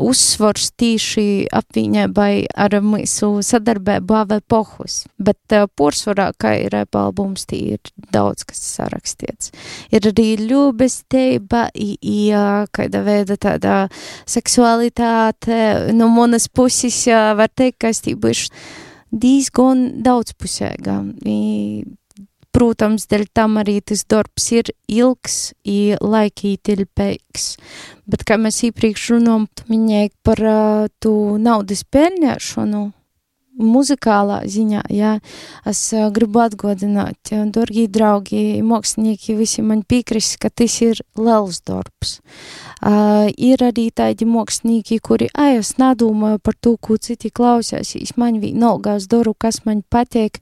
uzsvars 0.00 0.70
tīši 0.80 1.26
apviņēbai 1.54 2.32
ar 2.64 2.78
mūsu 2.82 3.30
sadarbību 3.46 4.18
AV 4.20 4.36
pohus. 4.50 5.02
Bet 5.18 5.54
uh, 5.54 5.66
porsvarā, 5.66 6.30
kā 6.38 6.56
ir 6.64 6.78
albums, 6.84 7.46
tie 7.50 7.76
ir 7.76 7.92
daudz, 8.14 8.46
kas 8.48 8.62
sarakstīts. 8.78 9.52
Ir 9.94 10.10
arī 10.10 10.28
ļūbestība, 10.42 11.68
i, 11.74 11.94
i 11.98 12.18
uh, 12.34 12.64
kāda 12.74 13.04
veida 13.06 13.38
tāda 13.38 13.76
seksualitāte. 14.26 15.92
No 15.94 16.10
manas 16.14 16.48
puses 16.48 17.04
uh, 17.10 17.32
var 17.38 17.52
teikt, 17.54 17.82
ka 17.84 17.94
es 17.94 18.02
tī 18.04 18.18
bijuši 18.18 18.50
diezgan 19.20 19.86
daudzpusīga. 20.04 21.00
Protams, 22.54 23.08
dēļ 23.10 23.24
tam 23.34 23.58
arī 23.58 23.80
tas 23.82 24.04
darbs 24.06 24.44
ir 24.54 24.68
ilgs, 24.86 25.38
ir 25.66 25.98
laikītilpīgs. 25.98 27.46
Bet, 28.06 28.22
kā 28.28 28.38
mēs 28.38 28.60
iepriekš 28.68 29.08
runājam, 29.16 29.48
minēja 29.70 30.12
par 30.22 30.42
uh, 30.46 30.92
tu 31.02 31.14
naudas 31.42 31.82
pelnēšanu, 31.90 32.84
muzikālā 33.58 34.40
ziņā, 34.50 34.84
jā, 34.90 35.16
es 35.68 35.80
gribu 36.14 36.42
atgādināt, 36.44 37.32
dārgie 37.54 37.86
draugi, 37.90 38.62
mākslinieki, 38.66 39.36
visi 39.38 39.62
man 39.62 39.84
piekrist, 39.86 40.38
ka 40.42 40.50
tas 40.50 40.80
ir 40.82 41.02
liels 41.18 41.60
darbs. 41.66 42.18
Uh, 42.84 43.30
ir 43.40 43.62
arī 43.64 43.86
tādi 43.96 44.26
mākslinieki, 44.28 44.98
kuri, 45.00 45.30
ai, 45.40 45.54
es 45.56 45.70
nedomāju 45.80 46.36
par 46.44 46.56
to, 46.60 46.74
ko 46.76 46.98
citi 47.00 47.30
klausēsīs, 47.32 48.10
man 48.20 48.42
vienalga, 48.42 48.98
es 49.00 49.06
daru, 49.08 49.32
kas 49.32 49.62
man 49.64 49.80
patīk, 49.88 50.36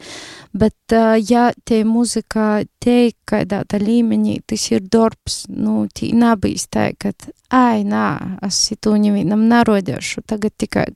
bet, 0.50 0.74
uh, 0.90 1.14
ja 1.22 1.52
te 1.62 1.84
muzika 1.86 2.64
teik 2.82 3.14
kādā 3.30 3.60
tā 3.62 3.78
līmenī, 3.78 4.40
tas 4.42 4.66
ir 4.72 4.82
darbs, 4.82 5.44
nu, 5.54 5.86
tī 5.94 6.10
nebīs 6.18 6.66
tā, 6.66 6.88
ka, 6.98 7.14
ai, 7.54 7.86
nā, 7.86 8.08
es 8.42 8.58
to 8.82 8.96
nevienam 8.98 9.46
narodīšu, 9.46 10.26
tagad 10.26 10.58
tikai 10.58 10.88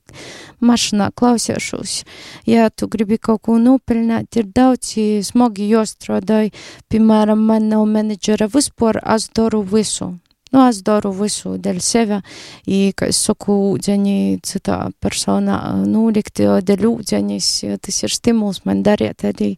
mašinā 0.59 1.13
klausīšos. 1.15 2.01
Ja 2.43 2.67
tu 2.67 2.91
gribi 2.91 3.23
kaut 3.23 3.45
ko 3.47 3.55
nopelnīt, 3.55 4.35
ir 4.35 4.51
daudz 4.51 4.97
smagi 5.31 5.71
jostrādāj, 5.71 6.51
piemēram, 6.91 7.47
man 7.47 7.71
nav 7.71 7.87
menedžera 7.87 8.51
vispār, 8.51 8.99
es 9.15 9.31
daru 9.31 9.63
visu. 9.63 10.17
Nu, 10.53 10.61
es 10.63 10.79
daru 10.85 11.11
visu 11.15 11.55
dēļ 11.59 11.79
sevi, 11.83 12.19
i, 12.65 12.79
kā 12.95 13.09
es 13.11 13.19
saku, 13.27 13.55
ūdeni 13.73 14.39
citā 14.45 14.79
personā 15.03 15.59
nolikt 15.83 16.39
dēļ 16.39 16.85
ūdenis, 16.87 17.49
tas 17.83 18.03
ir 18.03 18.15
stimuls 18.15 18.63
man 18.67 18.83
darīt 18.85 19.27
arī 19.27 19.53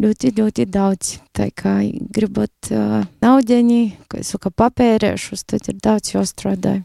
ļoti, 0.00 0.34
ļoti 0.38 0.68
daudz. 0.70 1.18
Tā 1.36 1.50
kā 1.56 1.78
gribat 2.12 2.72
uh, 2.74 3.02
naudeni, 3.22 3.96
kā 4.10 4.20
es 4.20 4.32
saku, 4.34 4.52
papērēšus, 4.52 5.46
tad 5.52 5.68
ir 5.70 5.78
daudz 5.82 6.16
jāstrādāj. 6.16 6.82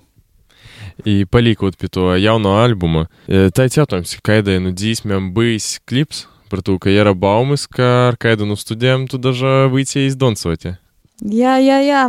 I 1.05 1.25
palīkot 1.27 1.75
pie 1.79 1.89
to 1.91 2.13
jauno 2.15 2.55
albuma, 2.61 3.05
tāds 3.27 3.75
jautājums, 3.77 4.15
kādai 4.25 4.61
nu 4.63 4.71
dzīsmēm 4.75 5.33
bijis 5.35 5.75
klips 5.87 6.25
par 6.49 6.61
to, 6.65 6.77
ka 6.79 6.93
ir 6.93 7.09
baumas, 7.17 7.65
ka 7.67 8.09
ar 8.09 8.17
kādu 8.21 8.47
no 8.47 8.55
studijām 8.59 9.07
tu 9.11 9.19
dažā 9.21 9.65
vīcija 9.73 10.07
izdoncoti. 10.11 10.75
Jā, 11.23 11.57
jā, 11.63 11.79
jā. 11.83 12.03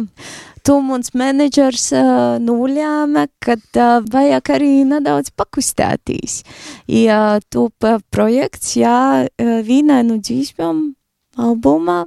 Tu 0.67 0.75
mums 0.83 1.13
menedžers 1.15 1.85
uh, 1.95 2.41
nulēma, 2.43 3.29
kad 3.39 3.63
uh, 3.79 4.01
vajag 4.11 4.49
arī 4.57 4.71
nedaudz 4.89 5.31
pakustētīs. 5.39 6.41
Ja 6.91 7.39
tu 7.55 7.69
projekts, 8.11 8.73
jā, 8.75 9.29
vienai 9.39 10.01
no 10.09 10.17
dzīsmēm 10.19 10.81
albumā 11.39 12.01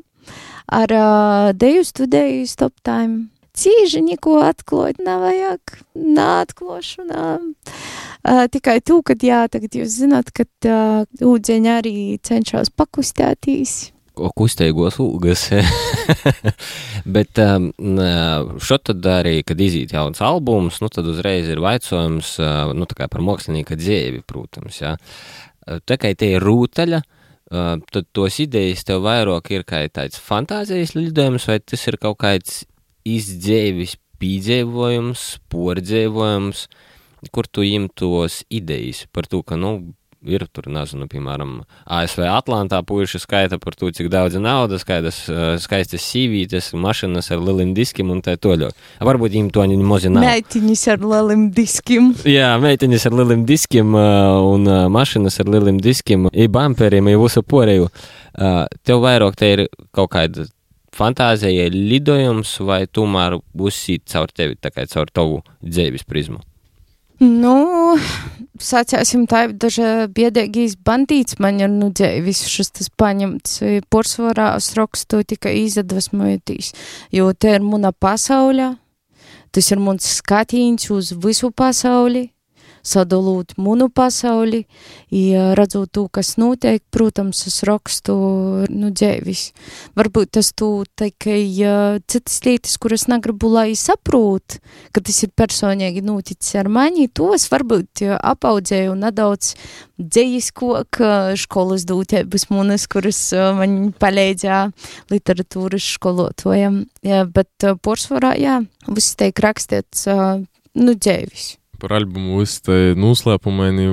ar 0.67 0.91
uh, 0.91 1.51
deju 1.55 1.85
studēju 1.87 2.47
Stop 2.51 2.75
Time. 2.83 3.29
Cīži 3.55 4.01
neko 4.05 4.41
atklāt 4.43 4.99
nevajag, 5.03 5.79
neatklošu, 5.95 7.07
nā. 7.07 7.29
Uh, 8.19 8.43
tikai 8.51 8.81
tu, 8.83 8.99
kad 9.07 9.23
jā, 9.23 9.45
tagad 9.51 9.79
jūs 9.79 10.01
zināt, 10.01 10.33
ka 10.35 10.43
uh, 10.67 11.07
ūdeņi 11.23 11.71
arī 11.77 11.95
cenšas 12.27 12.75
pakustētīs 12.75 13.93
kustīgos 14.37 14.99
ūgas. 15.03 15.45
Bet 17.15 17.39
um, 17.43 17.69
šotad 18.61 19.05
arī, 19.09 19.39
kad 19.47 19.61
iziet 19.61 19.93
jauns 19.95 20.21
albums, 20.25 20.81
nu 20.83 20.89
tad 20.93 21.07
uzreiz 21.09 21.49
ir 21.49 21.61
vaicojums 21.63 22.33
uh, 22.43 22.73
nu, 22.75 22.87
par 22.99 23.23
mākslinieka 23.25 23.77
dzīvi, 23.79 24.23
protams. 24.27 24.81
Ja. 24.81 24.95
Tā 25.85 25.99
kā 26.01 26.11
tie 26.17 26.33
ir 26.37 26.45
rūtaļa, 26.45 27.01
uh, 27.03 27.71
tad 27.93 28.09
tos 28.15 28.41
idejas 28.43 28.85
tev 28.87 29.05
vairāk 29.07 29.51
ir 29.55 29.65
kā 29.67 29.83
tāds 29.93 30.19
fantāzijas 30.21 30.95
lidojums, 30.97 31.47
vai 31.49 31.59
tas 31.61 31.87
ir 31.87 31.99
kaut 32.01 32.19
kāds 32.23 32.63
izdzēvis 33.07 33.97
pīdzēvojums, 34.19 35.25
pordzēvojums, 35.51 36.65
kur 37.35 37.47
tu 37.51 37.63
imtos 37.67 38.43
idejas 38.51 39.05
par 39.13 39.27
to, 39.29 39.41
ka, 39.43 39.57
nu, 39.59 39.93
ir 40.25 40.43
tur, 40.51 40.67
nezinu, 40.71 41.07
piemēram, 41.09 41.53
ASV 41.87 42.25
Atlantā 42.27 42.81
puiši 42.85 43.21
skaita 43.23 43.59
par 43.61 43.75
to, 43.79 43.91
cik 43.95 44.09
daudz 44.11 44.35
naudas, 44.41 44.83
kādas 44.87 45.21
uh, 45.31 45.53
skaistas 45.61 46.03
sīvītes, 46.03 46.71
mašīnas 46.75 47.31
ar 47.33 47.43
lieliem 47.43 47.73
diskiem 47.77 48.11
un 48.13 48.21
tā 48.25 48.35
toļo. 48.41 48.71
Varbūt 49.05 49.35
viņiem 49.35 49.49
to 49.55 49.65
nemaz 49.71 50.09
nav. 50.09 50.25
Meitiņas 50.25 50.85
ar 50.95 51.07
lieliem 51.13 51.47
diskiem. 51.55 52.11
Jā, 52.27 52.51
meitiņas 52.61 53.07
ar 53.09 53.17
lieliem 53.21 53.47
diskiem 53.49 53.95
uh, 53.95 54.37
un 54.51 54.67
uh, 54.67 54.85
mašīnas 54.91 55.39
ar 55.43 55.51
lieliem 55.55 55.79
diskiem, 55.83 56.29
i 56.33 56.49
bumperiem, 56.51 57.11
i 57.11 57.19
visu 57.19 57.43
porēju. 57.43 57.89
Tev 58.87 59.01
vairāk 59.03 59.35
te 59.35 59.47
ir 59.51 59.61
kaut 59.95 60.11
kāda 60.13 60.45
fantāzija, 60.95 61.69
lidojums, 61.73 62.53
vai 62.65 62.83
tomēr 62.87 63.39
būs 63.57 63.79
sīt 63.85 64.05
caur 64.11 64.31
tevi, 64.31 64.55
tā 64.59 64.71
kā 64.73 64.85
caur 64.89 65.11
tavu 65.11 65.41
dzīves 65.65 66.05
prizmu? 66.07 66.39
Nu, 67.19 67.97
sacēsim 68.63 69.25
tā, 69.29 69.45
daži 69.51 70.07
biedēgīs 70.15 70.77
bandīts 70.85 71.39
man 71.39 71.61
ir, 71.61 71.71
nu, 71.71 71.91
visu 72.25 72.49
šis 72.51 72.73
tas 72.79 72.91
paņemts. 72.99 73.59
Porsvarā 73.91 74.51
es 74.59 74.73
rakstu 74.77 75.23
tikai 75.27 75.55
izadvesmojotīs, 75.65 76.73
jo 77.15 77.31
te 77.33 77.55
ir 77.57 77.65
muna 77.65 77.91
pasauļa, 77.91 78.73
tas 79.55 79.71
ir 79.71 79.81
muns 79.83 80.07
skatīns 80.19 80.89
uz 80.93 81.13
visu 81.23 81.51
pasauli, 81.51 82.29
sadalot 82.85 83.55
munu 83.57 83.89
pasauli, 83.89 84.63
ja 85.11 85.53
redzot 85.57 85.91
to, 85.95 86.05
kas 86.13 86.35
notiek, 86.39 86.81
protams, 86.93 87.41
es 87.49 87.61
rakstu, 87.67 88.15
nu, 88.69 88.91
dzēvis. 88.93 89.49
Varbūt 89.99 90.33
tas 90.37 90.51
tu 90.57 90.69
tikai 90.99 91.41
ja, 91.43 91.75
citas 92.09 92.39
lietas, 92.45 92.77
kuras 92.81 93.07
negribu, 93.11 93.51
lai 93.53 93.73
saprot, 93.79 94.59
ka 94.93 95.03
tas 95.03 95.21
ir 95.25 95.33
personīgi 95.37 96.03
noticis 96.05 96.55
ar 96.59 96.71
mani, 96.71 97.09
to 97.11 97.33
es 97.37 97.49
varbūt 97.51 98.05
ja, 98.05 98.19
apaudzēju 98.31 98.95
nedaudz 98.99 99.53
dzējiskok 99.99 101.01
školas 101.39 101.85
dūtēbas 101.89 102.47
munas, 102.53 102.87
kuras 102.91 103.19
man 103.59 103.91
palīdzēja 103.99 104.61
literatūras 105.11 105.93
skolotājiem. 105.97 106.83
Ja, 107.05 107.25
bet 107.27 107.67
porsvarā, 107.83 108.35
jā, 108.39 108.61
viss 108.87 109.17
tiek 109.19 109.43
rakstīts, 109.43 110.07
nu, 110.09 110.95
dzēvis 110.95 111.58
par 111.81 111.97
albumu 111.99 112.41
viss 112.41 112.63
tā 112.65 112.95
noslēpumaini. 112.99 113.89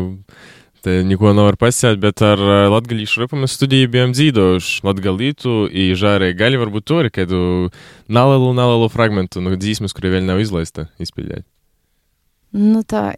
Te 0.87 1.01
neko 1.03 1.33
nevar 1.35 1.57
pasēt, 1.59 1.99
bet 1.99 2.21
ar 2.23 2.39
latgalīšu 2.71 3.25
repu 3.25 3.39
mēs 3.41 3.57
studiju 3.57 3.89
bijām 3.91 4.13
dzīvojuši 4.15 4.85
latgalītu, 4.87 5.55
i 5.67 5.89
žārē 5.99 6.31
gali 6.39 6.61
varbūt 6.61 6.87
to 6.87 7.01
arī 7.03 7.11
kādu 7.11 7.41
nelielu, 8.07 8.53
nelielu 8.55 8.87
fragmentu 8.93 9.43
no 9.43 9.57
dzīsmes, 9.59 9.97
kuri 9.97 10.15
vēl 10.15 10.29
nav 10.29 10.45
izlaista, 10.45 10.87
izpildīt. 11.03 11.43
Nu 12.57 12.85
tā, 12.87 13.11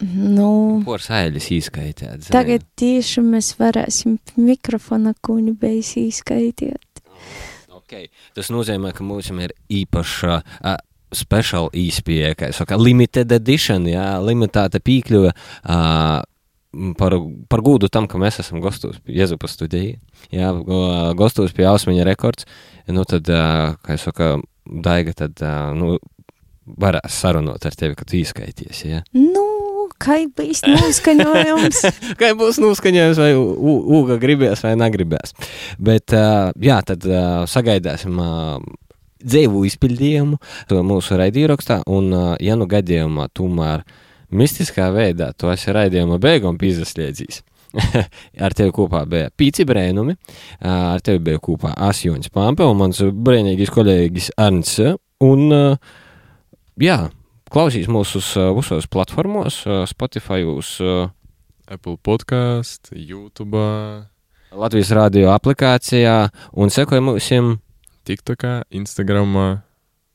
nu. 0.00 0.80
Pors 0.86 1.10
ailis 1.12 1.50
īskaitēt. 1.52 2.30
Tagad 2.32 2.64
tieši 2.80 3.22
mēs 3.22 3.52
varēsim 3.60 4.16
mikrofona 4.40 5.12
kuņu 5.20 5.54
beis 5.60 5.92
īskaitīt. 6.00 7.04
Okay. 7.90 8.08
Tas 8.38 8.48
nozīmē, 8.54 8.92
ka 8.94 9.02
mums 9.02 9.28
ir 9.34 9.52
īpaša 9.66 10.34
uh, 10.40 10.78
special 11.16 11.70
īspēja, 11.76 12.34
kā 12.38 12.50
saka, 12.56 12.78
limited 12.80 13.32
edition, 13.34 13.86
jā, 13.90 14.12
limitēta 14.24 14.82
piekļuve. 14.84 15.32
Uh, 15.64 16.20
par, 16.98 17.16
par 17.50 17.62
gūdu 17.66 17.90
tam, 17.90 18.06
ka 18.10 18.20
mēs 18.20 18.40
esam 18.42 18.62
gostos 18.62 19.00
pie 19.02 19.18
Jezupa 19.18 19.50
studijā, 19.50 19.98
jā, 20.34 20.52
gostos 21.18 21.54
pie 21.56 21.66
Ausmeņa 21.70 22.06
rekords, 22.06 22.46
nu 22.90 23.04
tad, 23.08 23.28
uh, 23.32 23.74
kā 23.82 23.98
es 23.98 24.06
saku, 24.06 24.38
Daiga, 24.70 25.14
tad, 25.16 25.40
uh, 25.42 25.72
nu, 25.74 25.96
varēs 26.78 27.16
sarunot 27.22 27.64
ar 27.66 27.74
tevi, 27.74 27.96
ka 27.98 28.06
tu 28.06 28.18
īskaities, 28.20 28.84
jā. 28.86 29.00
Nu, 29.16 29.88
kā 30.00 30.20
būs 30.36 30.62
noskaņojums? 30.68 31.80
kā 32.20 32.32
būs 32.38 32.60
noskaņojums, 32.62 33.20
vai 33.20 33.32
ūga 33.34 34.20
gribēs 34.22 34.62
vai 34.64 34.76
negribēs. 34.78 35.34
Bet, 35.82 36.14
uh, 36.14 36.52
jā, 36.62 36.78
tad 36.86 37.06
uh, 37.08 37.42
sagaidāsim. 37.50 38.20
Uh, 38.20 38.86
dzīvu 39.20 39.64
izpildījumu 39.68 40.38
mūsu 40.86 41.18
raidījumā, 41.20 41.80
un, 41.90 42.10
ja 42.40 42.56
nu 42.58 42.68
gadījumā 42.70 43.28
tomēr 43.36 43.84
mistiskā 44.30 44.90
veidā 44.94 45.32
to 45.36 45.50
esi 45.52 45.74
raidījuma 45.74 46.20
beigām 46.22 46.58
pīzaslēdzījis, 46.60 47.42
ar 48.44 48.56
tevi 48.56 48.74
kopā 48.74 49.04
bija 49.10 49.30
Pīci 49.36 49.66
Brēnumi, 49.68 50.16
ā, 50.60 50.74
ar 50.94 51.04
tevi 51.04 51.22
bija 51.30 51.42
kopā 51.42 51.74
Asjoņs 51.90 52.32
Pampe 52.34 52.66
un 52.66 52.78
mans 52.80 53.02
brēnīgais 53.02 53.72
kolēģis 53.74 54.32
Arns. 54.40 54.76
Un, 55.20 55.50
jā, 56.80 56.98
klausīs 57.52 57.90
mūs 57.92 58.16
uz 58.18 58.30
ā, 58.40 58.50
visos 58.56 58.88
platformos, 58.90 59.62
Spotify, 59.90 60.46
uz 60.48 60.78
Apple 61.70 61.98
podkāstu, 62.02 62.96
YouTube, 62.98 63.60
Latvijas 64.50 64.90
radio 64.96 65.30
aplikācijā 65.30 66.14
un 66.58 66.72
sekoja 66.74 67.02
mūsim. 67.04 67.58
TikTokā, 68.08 68.62
Instagramā. 68.76 69.48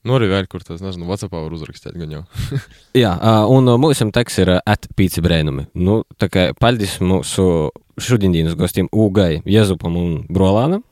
Nu, 0.05 0.19
arī 0.19 0.27
vēl 0.29 0.45
kur 0.49 0.61
tas, 0.61 0.83
nezinu, 0.85 1.07
Whatsappā 1.09 1.39
var 1.41 1.53
uzrakstīt 1.55 1.95
gan 1.97 2.11
jau. 2.13 2.23
Jā, 3.03 3.15
un 3.49 3.71
mūsu 3.81 4.05
teksts 4.13 4.43
ir 4.43 4.51
atpīci 4.61 5.23
brēnumi. 5.25 5.65
Nu, 5.81 6.03
tā 6.21 6.29
kā 6.29 6.49
paldies 6.61 6.99
mūsu 7.01 7.71
šodienas 7.97 8.57
gostiem 8.59 8.89
Ugai, 8.93 9.39
Jezupam 9.49 9.97
un 9.97 10.19
Brolānam. 10.29 10.83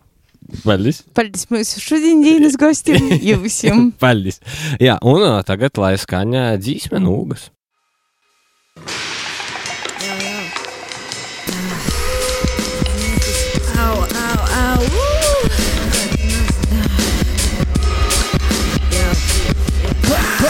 Paldies! 0.66 1.04
Paldies 1.16 1.46
mūsu 1.54 1.80
šodienas 1.80 2.58
gostiem, 2.60 3.14
jums! 3.30 3.62
Paldies! 4.02 4.42
Jā, 4.82 4.98
un 5.06 5.24
tagad 5.48 5.78
lai 5.80 5.94
skaņa 6.02 6.50
dzīsme 6.58 7.00
nūgas. 7.06 7.52
Au, 8.74 9.13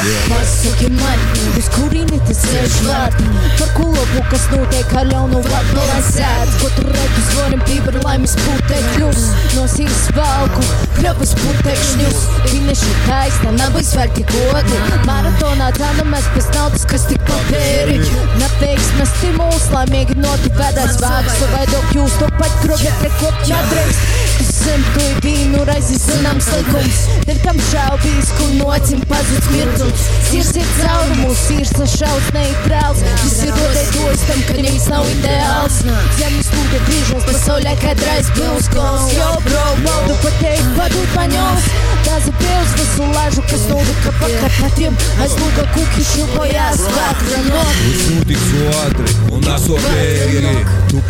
Pasaki 0.03 0.89
man, 0.99 1.19
uz 1.55 1.67
kurieni 1.71 2.17
tas 2.27 2.41
ceļš 2.43 2.73
vērt 2.83 3.21
Par 3.59 3.69
kulapu, 3.77 4.23
kas 4.33 4.49
notiek 4.51 4.91
ar 4.99 5.07
ļaunu 5.07 5.39
vārdu 5.45 5.77
no 5.77 5.85
aizsēt 5.95 6.57
Ko 6.59 6.71
tu 6.75 6.83
redzi, 6.89 7.23
zvanim 7.29 7.63
pīpar 7.69 7.99
laimes 8.03 8.33
putekļus 8.41 9.29
No 9.53 9.63
sirds 9.71 10.01
valku, 10.17 10.65
krabas 10.97 11.31
putekšņus 11.39 12.19
Fineši 12.49 12.91
taisna, 13.05 13.55
nav 13.61 13.79
izvērti 13.79 14.27
godi 14.33 14.83
Maratonā 15.07 15.71
cēnamies 15.79 16.29
pēc 16.35 16.51
naudas, 16.57 16.85
kas 16.91 17.07
tik 17.07 17.23
papēri 17.29 18.01
Neveiksmes 18.41 19.17
stimuls, 19.21 19.71
laimīgi 19.71 20.19
noti 20.19 20.51
pēdās 20.59 20.99
vāks 20.99 21.39
Savaidok 21.39 21.95
jūs 21.95 22.19
to 22.19 22.31
pat 22.41 22.61
krogi, 22.65 22.91
prekop 22.99 23.43
nedrīkst 23.47 24.32
Tu 24.43 24.51
zem, 24.51 24.81
tu 24.91 24.99
ir 25.07 25.19
vīnu 25.23 25.61
raizi 25.63 25.95
zināms 26.01 26.49
likums 26.51 26.97
Tev 27.23 27.37
tam 27.45 27.59
šaubīs, 27.69 28.31
kur 28.35 28.49
nocim 28.57 28.99
pazuds 29.07 29.47
mirdzums 29.53 30.01
Sirds 30.27 30.57
ir 30.59 30.65
caurumus, 30.81 31.43
sirds 31.45 31.71
sašaus 31.77 32.27
neitrāls. 32.35 32.99
Viss 33.21 33.39
ir 33.45 33.53
rodētojis 33.55 34.25
tam, 34.27 34.41
ka 34.49 34.57
nevis 34.57 34.89
nav 34.91 35.07
ideāls. 35.13 35.79
Zemes 36.17 36.51
lūde 36.57 36.81
brīžos, 36.89 37.23
pasaulē 37.29 37.77
kadrais 37.85 38.33
pils 38.35 38.67
gals 38.73 39.15
Yo, 39.15 39.31
bro, 39.47 39.63
baudu 39.85 40.19
pateikt, 40.25 40.75
vadūt 40.75 41.15
paņos 41.15 41.71
Daza 42.03 42.35
pils 42.43 42.75
visu 42.81 43.09
lažu, 43.15 43.47
kas 43.47 43.63
nolika 43.71 44.11
pa 44.19 44.31
Karpatiem 44.41 44.99
Aiz 45.23 45.39
lūga 45.39 45.69
kuki 45.77 46.03
šilpojās 46.11 46.83
vakra 46.97 47.43
not 47.47 47.83
Notiks 48.11 48.51
ātri 48.83 49.19
un 49.31 49.51
asofēji 49.55 50.67
Tu 50.91 51.07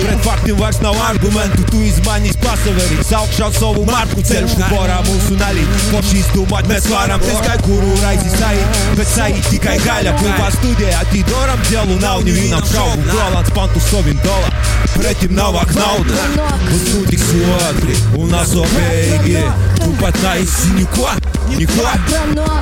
pret 0.05 0.24
faktiem 0.26 0.57
vairs 0.59 0.80
nav 0.84 0.97
argumentu 1.07 1.65
Tu 1.72 1.82
izmainīs 1.89 2.38
pasaverīt, 2.43 3.03
saukšā 3.07 3.49
savu 3.57 3.86
marku 3.89 4.24
ceļš 4.28 4.57
Porā 4.72 4.99
mūsu 5.07 5.38
nalī, 5.39 5.65
poši 5.91 6.22
izdomāt 6.22 6.69
mēs 6.72 6.89
varam 6.91 7.24
Es 7.32 7.39
kā 7.45 7.57
kuru 7.65 7.95
raizi 8.03 8.32
saīt, 8.36 8.82
bet 8.99 9.11
saīt 9.11 9.51
tikai 9.53 9.78
gaļa 9.86 10.15
Kopā 10.22 10.49
studijā 10.57 11.03
tīdoram 11.13 11.65
dēlu 11.69 11.99
nav 12.03 12.26
nevienam 12.28 12.65
šaubu 12.72 13.07
Brolants 13.09 13.53
pantu 13.55 13.84
savim 13.88 14.19
dolā, 14.26 14.51
pretim 14.95 15.36
navāk 15.36 15.74
nauda 15.76 16.26
Uz 16.72 16.84
notiks 16.93 17.30
otri 17.55 17.97
un 18.20 18.34
asopēgi 18.38 19.43
Tu 19.82 19.89
pat 19.99 20.18
neesi 20.24 20.74
neko, 20.76 21.07
neko 21.49 21.86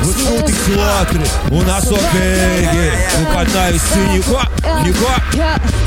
Uz 0.07 0.21
notiks 0.23 0.67
otri 0.75 1.31
un 1.59 1.71
asopēgi 1.75 2.85
Tu 3.13 3.23
pat 3.33 3.53
neesi 3.55 4.05
neko, 4.13 4.43
neko 4.85 5.13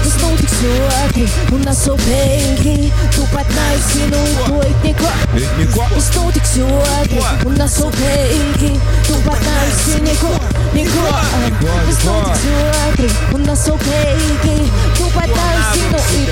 Tas 0.02 0.16
notiks 0.22 0.58
ātri 1.02 1.28
un 1.56 1.68
asobēgi 1.72 2.76
Tu 3.16 3.28
pat 3.34 3.54
neesi 3.56 4.10
notojis 4.12 4.82
neko 4.86 5.12
Neko, 5.36 5.86
Tas 5.94 6.10
notiks 6.16 6.58
ātri 6.66 7.22
un 7.48 7.64
asobēgi 7.68 8.74
Tu 9.08 9.22
pat 9.28 9.48
neesi 9.48 10.02
neko, 10.08 10.34
neko 10.36 10.52
Tas 10.52 10.61
notiks 10.72 12.06
ātri 12.08 13.08
un 13.36 13.48
asobēgi 13.52 14.54
Tu 14.96 15.08
pat 15.14 15.32
neesi 15.32 15.82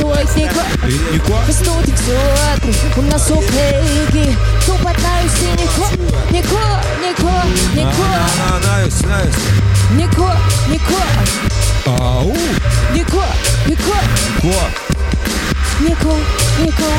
notojis 0.01 0.37
neko 0.39 0.65
neko 0.89 1.41
Tas 1.47 1.61
notiks 1.67 2.09
ātri 2.49 2.75
un 3.03 3.11
asobēgi 3.17 4.27
Tu 4.67 4.79
pat 4.83 5.01
neesi 5.05 5.53
neko, 5.61 5.91
neko, 6.33 6.65
neko, 7.05 7.37
neko 7.77 8.09
Nā, 8.11 8.23
nā, 8.41 8.53
nā, 8.65 8.77
jūs, 8.87 9.03
nā, 9.11 9.23
jūs 9.27 9.41
Neko, 9.99 10.31
neko, 10.71 11.03
Au, 11.91 12.33
neko, 12.95 13.27
neko 13.69 14.03
ko? 14.41 14.61
Neko, 15.81 16.17
neko 16.63 16.91